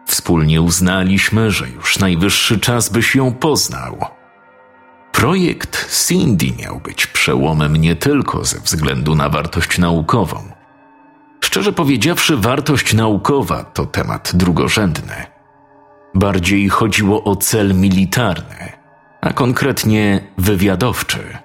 Wspólnie 0.05 0.61
uznaliśmy, 0.61 1.51
że 1.51 1.69
już 1.69 1.99
najwyższy 1.99 2.59
czas, 2.59 2.89
byś 2.89 3.15
ją 3.15 3.33
poznał. 3.33 4.05
Projekt 5.11 6.05
Cindy 6.07 6.45
miał 6.63 6.79
być 6.79 7.07
przełomem 7.07 7.75
nie 7.75 7.95
tylko 7.95 8.45
ze 8.45 8.59
względu 8.59 9.15
na 9.15 9.29
wartość 9.29 9.77
naukową. 9.77 10.37
Szczerze 11.39 11.73
powiedziawszy, 11.73 12.37
wartość 12.37 12.93
naukowa 12.93 13.63
to 13.63 13.85
temat 13.85 14.31
drugorzędny. 14.33 15.25
Bardziej 16.13 16.69
chodziło 16.69 17.23
o 17.23 17.35
cel 17.35 17.75
militarny, 17.75 18.76
a 19.21 19.33
konkretnie 19.33 20.21
wywiadowczy. 20.37 21.37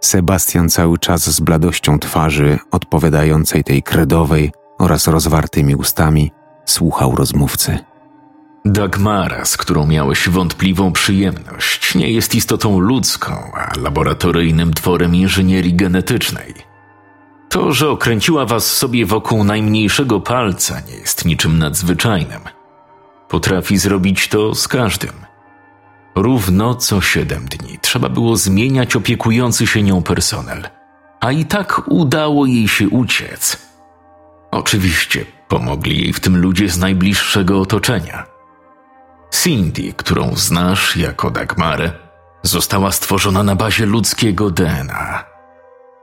Sebastian 0.00 0.68
cały 0.68 0.98
czas 0.98 1.30
z 1.30 1.40
bladością 1.40 1.98
twarzy, 1.98 2.58
odpowiadającej 2.70 3.64
tej 3.64 3.82
kredowej 3.82 4.52
oraz 4.78 5.08
rozwartymi 5.08 5.76
ustami, 5.76 6.32
słuchał 6.64 7.16
rozmówcy. 7.16 7.78
Dagmara, 8.64 9.44
z 9.44 9.56
którą 9.56 9.86
miałeś 9.86 10.28
wątpliwą 10.28 10.92
przyjemność, 10.92 11.94
nie 11.94 12.10
jest 12.10 12.34
istotą 12.34 12.78
ludzką, 12.78 13.32
a 13.54 13.78
laboratoryjnym 13.80 14.74
tworem 14.74 15.14
inżynierii 15.14 15.74
genetycznej. 15.74 16.54
To, 17.48 17.72
że 17.72 17.90
okręciła 17.90 18.46
was 18.46 18.66
sobie 18.66 19.06
wokół 19.06 19.44
najmniejszego 19.44 20.20
palca, 20.20 20.80
nie 20.88 20.96
jest 20.96 21.24
niczym 21.24 21.58
nadzwyczajnym. 21.58 22.40
Potrafi 23.28 23.78
zrobić 23.78 24.28
to 24.28 24.54
z 24.54 24.68
każdym. 24.68 25.23
Równo 26.14 26.74
co 26.74 27.00
siedem 27.00 27.44
dni 27.44 27.78
trzeba 27.82 28.08
było 28.08 28.36
zmieniać 28.36 28.96
opiekujący 28.96 29.66
się 29.66 29.82
nią 29.82 30.02
personel, 30.02 30.68
a 31.20 31.32
i 31.32 31.44
tak 31.44 31.82
udało 31.88 32.46
jej 32.46 32.68
się 32.68 32.88
uciec. 32.88 33.58
Oczywiście 34.50 35.24
pomogli 35.48 36.02
jej 36.02 36.12
w 36.12 36.20
tym 36.20 36.36
ludzie 36.36 36.68
z 36.68 36.78
najbliższego 36.78 37.60
otoczenia. 37.60 38.26
Cindy, 39.30 39.92
którą 39.96 40.36
znasz 40.36 40.96
jako 40.96 41.30
Dagmarę, 41.30 41.92
została 42.42 42.92
stworzona 42.92 43.42
na 43.42 43.56
bazie 43.56 43.86
ludzkiego 43.86 44.50
DNA. 44.50 45.24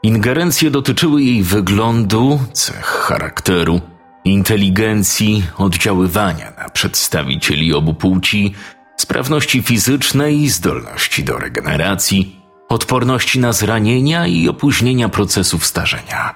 Ingerencje 0.03 0.71
dotyczyły 0.71 1.23
jej 1.23 1.43
wyglądu, 1.43 2.39
cech 2.53 2.85
charakteru, 2.85 3.81
inteligencji, 4.25 5.43
oddziaływania 5.57 6.51
na 6.57 6.69
przedstawicieli 6.69 7.73
obu 7.73 7.93
płci, 7.93 8.53
sprawności 9.01 9.63
fizycznej 9.63 10.49
zdolności 10.49 11.23
do 11.23 11.37
regeneracji, 11.37 12.39
odporności 12.69 13.39
na 13.39 13.53
zranienia 13.53 14.27
i 14.27 14.49
opóźnienia 14.49 15.09
procesów 15.09 15.65
starzenia. 15.65 16.35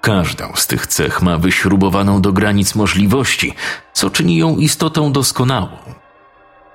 Każdą 0.00 0.52
z 0.54 0.66
tych 0.66 0.86
cech 0.86 1.22
ma 1.22 1.38
wyśrubowaną 1.38 2.22
do 2.22 2.32
granic 2.32 2.74
możliwości, 2.74 3.54
co 3.92 4.10
czyni 4.10 4.36
ją 4.36 4.56
istotą 4.56 5.12
doskonałą. 5.12 5.76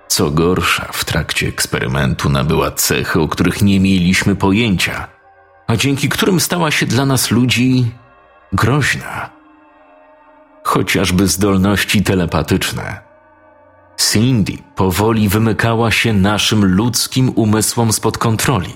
Co 0.08 0.32
gorsza, 0.32 0.90
w 0.94 1.06
trakcie 1.06 1.48
eksperymentu 1.48 2.30
nabyła 2.30 2.72
cechy, 2.72 3.20
o 3.20 3.28
których 3.28 3.62
nie 3.62 3.80
mieliśmy 3.80 4.36
pojęcia, 4.36 5.08
a 5.68 5.76
dzięki 5.76 6.10
którym 6.10 6.40
stała 6.40 6.72
się 6.72 6.86
dla 6.86 7.06
nas 7.06 7.32
ludzi 7.32 7.92
groźna. 8.54 9.30
Chociażby 10.64 11.28
zdolności 11.28 12.04
telepatyczne. 12.04 13.15
Cindy 13.98 14.54
powoli 14.76 15.30
wymykała 15.30 15.92
się 15.92 16.14
naszym 16.14 16.66
ludzkim 16.66 17.32
umysłom 17.36 17.94
spod 17.94 18.18
kontroli. 18.18 18.74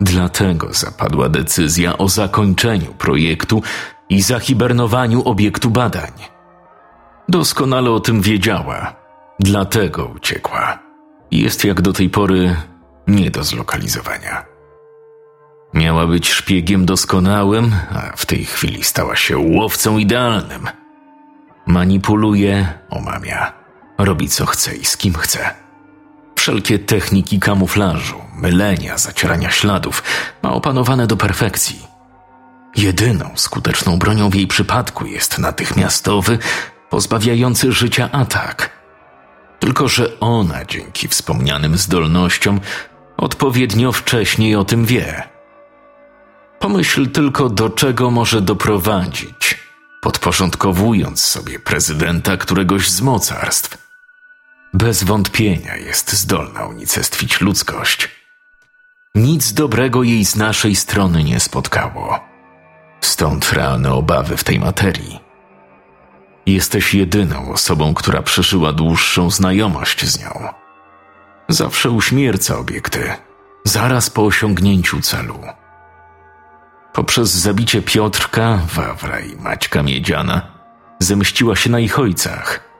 Dlatego 0.00 0.72
zapadła 0.72 1.28
decyzja 1.28 1.98
o 1.98 2.08
zakończeniu 2.08 2.94
projektu 2.94 3.62
i 4.08 4.22
zahibernowaniu 4.22 5.22
obiektu 5.22 5.70
badań. 5.70 6.12
Doskonale 7.28 7.90
o 7.90 8.00
tym 8.00 8.20
wiedziała, 8.20 8.94
dlatego 9.40 10.06
uciekła. 10.06 10.78
Jest 11.30 11.64
jak 11.64 11.80
do 11.80 11.92
tej 11.92 12.10
pory 12.10 12.56
nie 13.06 13.30
do 13.30 13.44
zlokalizowania. 13.44 14.44
Miała 15.74 16.06
być 16.06 16.30
szpiegiem 16.30 16.86
doskonałym, 16.86 17.72
a 17.94 18.16
w 18.16 18.26
tej 18.26 18.44
chwili 18.44 18.84
stała 18.84 19.16
się 19.16 19.38
łowcą 19.38 19.98
idealnym. 19.98 20.68
Manipuluje, 21.66 22.78
omamia, 22.90 23.61
robi 24.04 24.28
co 24.28 24.46
chce 24.46 24.74
i 24.74 24.84
z 24.84 24.96
kim 24.96 25.14
chce. 25.14 25.54
Wszelkie 26.36 26.78
techniki 26.78 27.40
kamuflażu, 27.40 28.20
mylenia, 28.34 28.98
zacierania 28.98 29.50
śladów 29.50 30.02
ma 30.42 30.52
opanowane 30.52 31.06
do 31.06 31.16
perfekcji. 31.16 31.86
Jedyną 32.76 33.30
skuteczną 33.34 33.98
bronią 33.98 34.30
w 34.30 34.34
jej 34.34 34.46
przypadku 34.46 35.06
jest 35.06 35.38
natychmiastowy, 35.38 36.38
pozbawiający 36.90 37.72
życia 37.72 38.08
atak. 38.12 38.70
Tylko, 39.58 39.88
że 39.88 40.20
ona 40.20 40.64
dzięki 40.64 41.08
wspomnianym 41.08 41.78
zdolnościom 41.78 42.60
odpowiednio 43.16 43.92
wcześniej 43.92 44.56
o 44.56 44.64
tym 44.64 44.84
wie. 44.84 45.22
Pomyśl 46.58 47.10
tylko, 47.10 47.48
do 47.48 47.70
czego 47.70 48.10
może 48.10 48.40
doprowadzić, 48.40 49.58
podporządkowując 50.00 51.20
sobie 51.20 51.58
prezydenta 51.58 52.36
któregoś 52.36 52.90
z 52.90 53.00
mocarstw. 53.00 53.81
Bez 54.74 55.04
wątpienia 55.04 55.76
jest 55.76 56.12
zdolna 56.12 56.66
unicestwić 56.66 57.40
ludzkość. 57.40 58.08
Nic 59.14 59.52
dobrego 59.52 60.02
jej 60.02 60.24
z 60.24 60.36
naszej 60.36 60.76
strony 60.76 61.24
nie 61.24 61.40
spotkało. 61.40 62.20
Stąd 63.00 63.52
realne 63.52 63.92
obawy 63.92 64.36
w 64.36 64.44
tej 64.44 64.60
materii. 64.60 65.20
Jesteś 66.46 66.94
jedyną 66.94 67.52
osobą, 67.52 67.94
która 67.94 68.22
przeżyła 68.22 68.72
dłuższą 68.72 69.30
znajomość 69.30 70.04
z 70.04 70.20
nią. 70.20 70.48
Zawsze 71.48 71.90
uśmierca 71.90 72.58
obiekty, 72.58 73.12
zaraz 73.64 74.10
po 74.10 74.24
osiągnięciu 74.24 75.00
celu. 75.00 75.40
Poprzez 76.92 77.30
zabicie 77.30 77.82
Piotrka, 77.82 78.58
Wawra 78.74 79.20
i 79.20 79.36
Maćka 79.36 79.82
Miedziana 79.82 80.42
zemściła 80.98 81.56
się 81.56 81.70
na 81.70 81.80
ich 81.80 81.98
ojcach– 81.98 82.60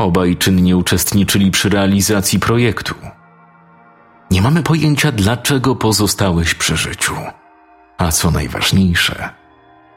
Obaj 0.00 0.36
czynnie 0.36 0.76
uczestniczyli 0.76 1.50
przy 1.50 1.68
realizacji 1.68 2.38
projektu. 2.38 2.94
Nie 4.30 4.42
mamy 4.42 4.62
pojęcia, 4.62 5.12
dlaczego 5.12 5.76
pozostałeś 5.76 6.54
przy 6.54 6.76
życiu. 6.76 7.14
A 7.98 8.10
co 8.10 8.30
najważniejsze, 8.30 9.30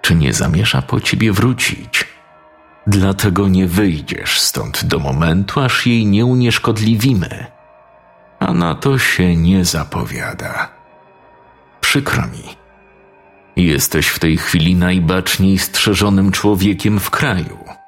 czy 0.02 0.16
nie 0.16 0.34
zamierza 0.34 0.82
po 0.82 1.02
ciebie 1.02 1.32
wrócić? 1.32 2.08
Dlatego 2.88 3.48
nie 3.48 3.68
wyjdziesz 3.68 4.40
stąd 4.40 4.86
do 4.86 5.00
momentu, 5.00 5.60
aż 5.60 5.88
jej 5.88 6.06
nie 6.06 6.26
unieszkodliwimy. 6.26 7.46
A 8.40 8.54
na 8.54 8.76
to 8.76 8.98
się 8.98 9.36
nie 9.36 9.66
zapowiada. 9.66 10.70
Przykro 11.82 12.24
mi. 12.28 12.56
Jesteś 13.56 14.08
w 14.08 14.20
tej 14.20 14.38
chwili 14.38 14.76
najbaczniej 14.76 15.58
strzeżonym 15.58 16.32
człowiekiem 16.32 17.00
w 17.00 17.10
kraju. 17.10 17.83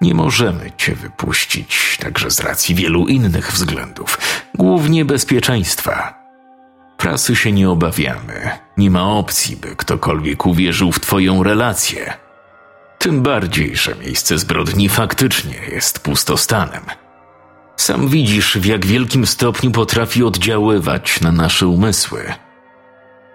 Nie 0.00 0.14
możemy 0.14 0.72
cię 0.76 0.94
wypuścić, 0.94 1.98
także 2.00 2.30
z 2.30 2.40
racji 2.40 2.74
wielu 2.74 3.06
innych 3.06 3.52
względów, 3.52 4.18
głównie 4.54 5.04
bezpieczeństwa. 5.04 6.14
Prasy 6.96 7.36
się 7.36 7.52
nie 7.52 7.70
obawiamy. 7.70 8.50
Nie 8.76 8.90
ma 8.90 9.02
opcji, 9.02 9.56
by 9.56 9.76
ktokolwiek 9.76 10.46
uwierzył 10.46 10.92
w 10.92 11.00
twoją 11.00 11.42
relację. 11.42 12.14
Tym 12.98 13.22
bardziej, 13.22 13.76
że 13.76 13.94
miejsce 13.94 14.38
zbrodni 14.38 14.88
faktycznie 14.88 15.56
jest 15.72 15.98
pustostanem. 15.98 16.82
Sam 17.76 18.08
widzisz, 18.08 18.58
w 18.58 18.64
jak 18.64 18.86
wielkim 18.86 19.26
stopniu 19.26 19.70
potrafi 19.70 20.24
oddziaływać 20.24 21.20
na 21.20 21.32
nasze 21.32 21.66
umysły. 21.66 22.32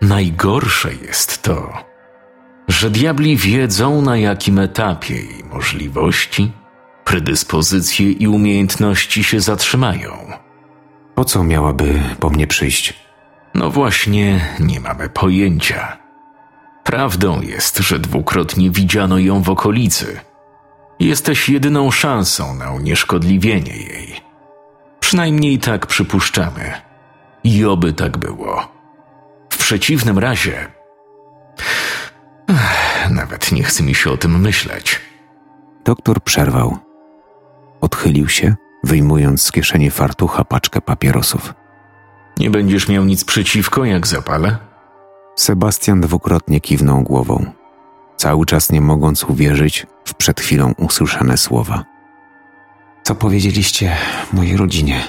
Najgorsze 0.02 0.93
jest 0.93 1.41
to, 1.41 1.91
że 2.72 2.90
diabli 2.90 3.38
wiedzą 3.38 4.02
na 4.02 4.18
jakim 4.18 4.60
etapie 4.60 5.16
jej 5.16 5.44
możliwości, 5.44 6.52
predyspozycje 7.06 8.12
i 8.12 8.28
umiejętności 8.28 9.24
się 9.24 9.40
zatrzymają. 9.40 10.12
Po 11.16 11.26
co 11.26 11.44
miałaby 11.44 12.00
po 12.20 12.30
mnie 12.30 12.48
przyjść? 12.48 12.94
No 13.54 13.70
właśnie, 13.70 14.50
nie 14.60 14.80
mamy 14.80 15.10
pojęcia. 15.10 15.98
Prawdą 16.84 17.42
jest, 17.42 17.78
że 17.78 18.00
dwukrotnie 18.00 18.70
widziano 18.70 19.20
ją 19.20 19.44
w 19.44 19.50
okolicy. 19.50 20.20
Jesteś 21.00 21.50
jedyną 21.50 21.92
szansą 21.92 22.56
na 22.56 22.72
unieszkodliwienie 22.72 23.78
jej. 23.78 24.22
Przynajmniej 25.00 25.60
tak 25.60 25.88
przypuszczamy. 25.88 26.74
I 27.44 27.66
oby 27.66 27.94
tak 27.94 28.18
było. 28.18 28.68
W 29.50 29.58
przeciwnym 29.58 30.20
razie 30.20 30.68
nawet 33.10 33.52
nie 33.52 33.64
chce 33.64 33.84
mi 33.84 33.96
się 33.96 34.12
o 34.12 34.18
tym 34.18 34.40
myśleć. 34.40 35.02
Doktor 35.86 36.22
przerwał. 36.24 36.78
Odchylił 37.82 38.30
się, 38.30 38.56
wyjmując 38.84 39.44
z 39.44 39.52
kieszeni 39.52 39.92
fartucha 39.92 40.44
paczkę 40.44 40.82
papierosów. 40.82 41.54
Nie 42.38 42.50
będziesz 42.50 42.88
miał 42.88 43.06
nic 43.06 43.26
przeciwko, 43.26 43.86
jak 43.86 44.08
zapalę? 44.08 44.58
Sebastian 45.36 46.02
dwukrotnie 46.02 46.62
kiwnął 46.62 47.02
głową, 47.02 47.46
cały 48.18 48.46
czas 48.46 48.72
nie 48.72 48.82
mogąc 48.82 49.24
uwierzyć 49.24 49.88
w 50.06 50.14
przed 50.14 50.42
chwilą 50.42 50.74
usłyszane 50.78 51.38
słowa. 51.38 51.86
Co 53.04 53.16
powiedzieliście 53.16 53.98
mojej 54.34 54.58
rodzinie? 54.58 55.04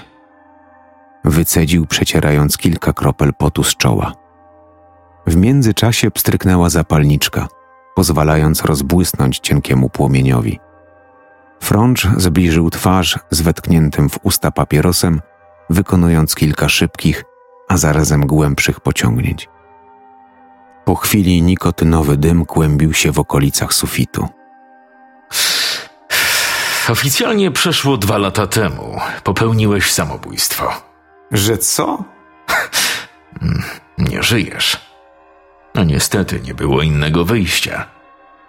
Wycedził, 1.25 1.87
przecierając 1.87 2.59
kilka 2.59 2.93
kropel 2.93 3.35
potu 3.35 3.65
z 3.65 3.77
czoła. 3.77 4.22
W 5.27 5.37
międzyczasie 5.37 6.11
pstryknęła 6.11 6.71
zapalniczka, 6.71 7.49
pozwalając 7.95 8.65
rozbłysnąć 8.65 9.39
cienkiemu 9.39 9.89
płomieniowi. 9.89 10.61
Frącz 11.61 12.09
zbliżył 12.17 12.71
twarz 12.71 13.19
z 13.31 13.41
wetkniętym 13.41 14.09
w 14.09 14.19
usta 14.23 14.51
papierosem, 14.51 15.21
wykonując 15.71 16.35
kilka 16.35 16.69
szybkich, 16.69 17.25
a 17.69 17.77
zarazem 17.77 18.27
głębszych 18.27 18.81
pociągnięć. 18.81 19.49
Po 20.85 20.95
chwili 20.95 21.43
nikotynowy 21.43 22.17
dym 22.17 22.45
kłębił 22.47 22.93
się 22.93 23.13
w 23.13 23.19
okolicach 23.19 23.75
sufitu. 23.75 24.29
Oficjalnie 26.89 27.51
przeszło 27.51 27.97
dwa 27.97 28.19
lata 28.19 28.47
temu. 28.47 29.01
Popełniłeś 29.25 29.93
samobójstwo. 29.93 30.73
Że 31.31 31.59
co? 31.59 32.05
Nie 33.99 34.23
żyjesz. 34.23 34.92
A 35.75 35.85
niestety 35.85 36.41
nie 36.41 36.55
było 36.55 36.83
innego 36.83 37.25
wyjścia. 37.25 37.87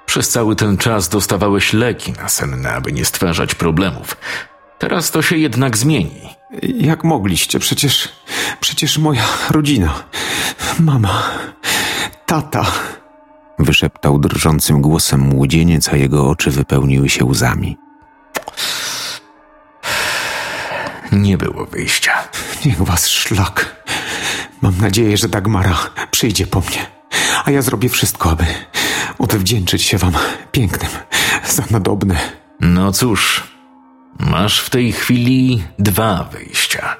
Przez 0.05 0.29
cały 0.29 0.55
ten 0.55 0.77
czas 0.77 1.09
dostawałeś 1.09 1.73
leki 1.73 2.12
nasenne, 2.12 2.73
aby 2.73 2.91
nie 2.91 3.05
stwarzać 3.05 3.55
problemów. 3.55 4.17
Teraz 4.79 5.12
to 5.12 5.21
się 5.21 5.38
jednak 5.38 5.77
zmieni. 5.77 6.29
Jak 6.62 7.03
mogliście? 7.03 7.59
Przecież. 7.59 8.09
Przecież 8.59 8.97
moja 8.97 9.23
rodzina. 9.51 10.03
Mama. 10.79 11.23
Tata. 12.25 12.65
Wyszeptał 13.59 14.19
drżącym 14.19 14.81
głosem 14.81 15.19
młodzieniec, 15.19 15.89
a 15.89 15.95
jego 15.95 16.29
oczy 16.29 16.51
wypełniły 16.51 17.09
się 17.09 17.25
łzami. 17.25 17.77
Nie 21.12 21.38
było 21.38 21.65
wyjścia. 21.65 22.13
Niech 22.65 22.81
was 22.81 23.07
szlak. 23.07 23.83
Mam 24.62 24.77
nadzieję, 24.77 25.17
że 25.17 25.29
Dagmara 25.29 25.77
przyjdzie 26.12 26.47
po 26.47 26.59
mnie, 26.59 26.86
a 27.46 27.52
ja 27.52 27.62
zrobię 27.62 27.89
wszystko, 27.89 28.32
aby 28.32 28.46
odwdzięczyć 29.19 29.82
się 29.82 29.98
wam 29.98 30.13
pięknym 30.52 30.91
za 31.48 31.63
nadobne. 31.72 32.15
No 32.60 32.91
cóż, 32.91 33.43
masz 34.19 34.60
w 34.60 34.69
tej 34.69 34.91
chwili 34.91 35.63
dwa 35.80 36.30
wyjścia. 36.32 36.96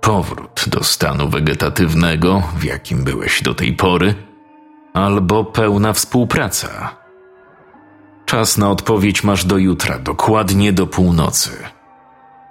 Powrót 0.00 0.64
do 0.66 0.84
stanu 0.84 1.28
wegetatywnego, 1.28 2.42
w 2.56 2.64
jakim 2.64 3.04
byłeś 3.04 3.42
do 3.42 3.54
tej 3.54 3.72
pory, 3.72 4.14
albo 4.94 5.44
pełna 5.44 5.92
współpraca. 5.92 6.96
Czas 8.26 8.58
na 8.58 8.70
odpowiedź 8.70 9.24
masz 9.24 9.44
do 9.44 9.58
jutra, 9.58 9.98
dokładnie 9.98 10.72
do 10.72 10.86
północy. 10.86 11.50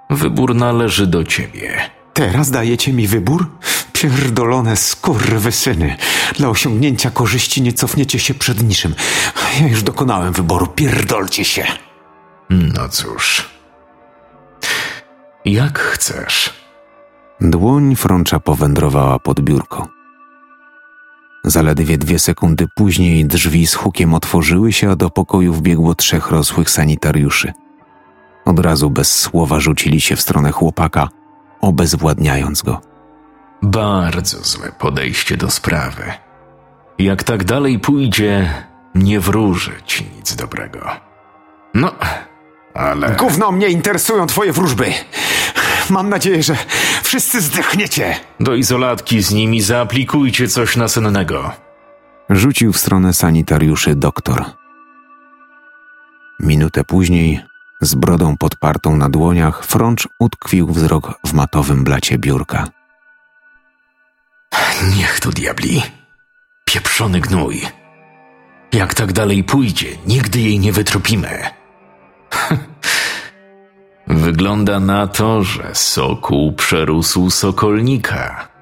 Wybór 0.10 0.56
należy 0.56 1.08
do 1.08 1.24
ciebie. 1.24 1.90
Teraz 2.14 2.52
dajecie 2.52 2.94
mi 2.94 3.08
wybór? 3.08 3.50
Pierdolone 4.02 4.76
skurwysyny. 4.76 5.98
Dla 6.38 6.50
osiągnięcia 6.50 7.12
korzyści 7.12 7.62
nie 7.62 7.74
cofniecie 7.74 8.20
się 8.20 8.34
przed 8.34 8.64
niczym. 8.64 8.96
Ja 9.62 9.68
już 9.68 9.84
dokonałem 9.84 10.34
wyboru, 10.34 10.68
pierdolcie 10.68 11.46
się. 11.46 11.66
No 12.50 12.90
cóż. 12.90 13.50
Jak 15.46 15.80
chcesz. 15.80 16.54
Dłoń 17.42 17.96
Frącza 17.96 18.40
powędrowała 18.40 19.20
pod 19.20 19.42
biurko. 19.42 19.88
Zaledwie 21.44 21.98
dwie 21.98 22.20
sekundy 22.20 22.68
później 22.76 23.26
drzwi 23.26 23.68
z 23.68 23.74
hukiem 23.74 24.14
otworzyły 24.14 24.74
się, 24.74 24.92
a 24.92 24.96
do 24.96 25.10
pokoju 25.10 25.54
wbiegło 25.54 25.96
trzech 25.96 26.32
rosłych 26.32 26.70
sanitariuszy. 26.70 27.54
Od 28.46 28.60
razu 28.60 28.90
bez 28.90 29.20
słowa 29.20 29.60
rzucili 29.60 30.02
się 30.02 30.16
w 30.16 30.22
stronę 30.22 30.52
chłopaka, 30.52 31.10
obezwładniając 31.62 32.62
go. 32.62 32.87
Bardzo 33.62 34.44
złe 34.44 34.72
podejście 34.80 35.38
do 35.38 35.52
sprawy. 35.52 36.04
Jak 37.00 37.24
tak 37.24 37.44
dalej 37.44 37.80
pójdzie, 37.80 38.54
nie 38.96 39.20
wróży 39.20 39.72
ci 39.86 40.06
nic 40.18 40.36
dobrego. 40.36 40.90
No, 41.74 41.92
ale. 42.74 43.16
Gówno 43.16 43.52
mnie 43.52 43.68
interesują 43.68 44.28
twoje 44.28 44.52
wróżby. 44.52 44.94
Mam 45.90 46.10
nadzieję, 46.10 46.44
że 46.44 46.56
wszyscy 47.04 47.42
zdechniecie. 47.42 48.16
Do 48.40 48.56
izolatki 48.56 49.22
z 49.22 49.32
nimi 49.32 49.62
zaaplikujcie 49.62 50.48
coś 50.48 50.76
nasennego. 50.76 51.52
Rzucił 52.30 52.74
w 52.74 52.78
stronę 52.78 53.14
sanitariuszy 53.14 53.96
doktor. 53.96 54.46
Minutę 56.40 56.84
później, 56.84 57.42
z 57.82 57.96
brodą 57.96 58.38
podpartą 58.38 58.96
na 58.96 59.10
dłoniach, 59.10 59.66
Frącz 59.66 60.08
utkwił 60.20 60.68
wzrok 60.68 61.20
w 61.26 61.34
matowym 61.34 61.84
blacie 61.84 62.18
biurka. 62.18 62.68
Niech 64.98 65.20
to 65.20 65.32
diabli. 65.32 65.84
Pieprzony 66.66 67.20
gnój. 67.20 67.62
Jak 68.74 68.94
tak 68.94 69.14
dalej 69.14 69.44
pójdzie, 69.44 69.88
nigdy 70.08 70.40
jej 70.40 70.60
nie 70.60 70.72
wytropimy. 70.72 71.40
Wygląda 74.08 74.80
na 74.80 75.08
to, 75.08 75.44
że 75.44 75.76
sokół 75.76 76.54
przerósł 76.54 77.30
sokolnika. 77.30 78.57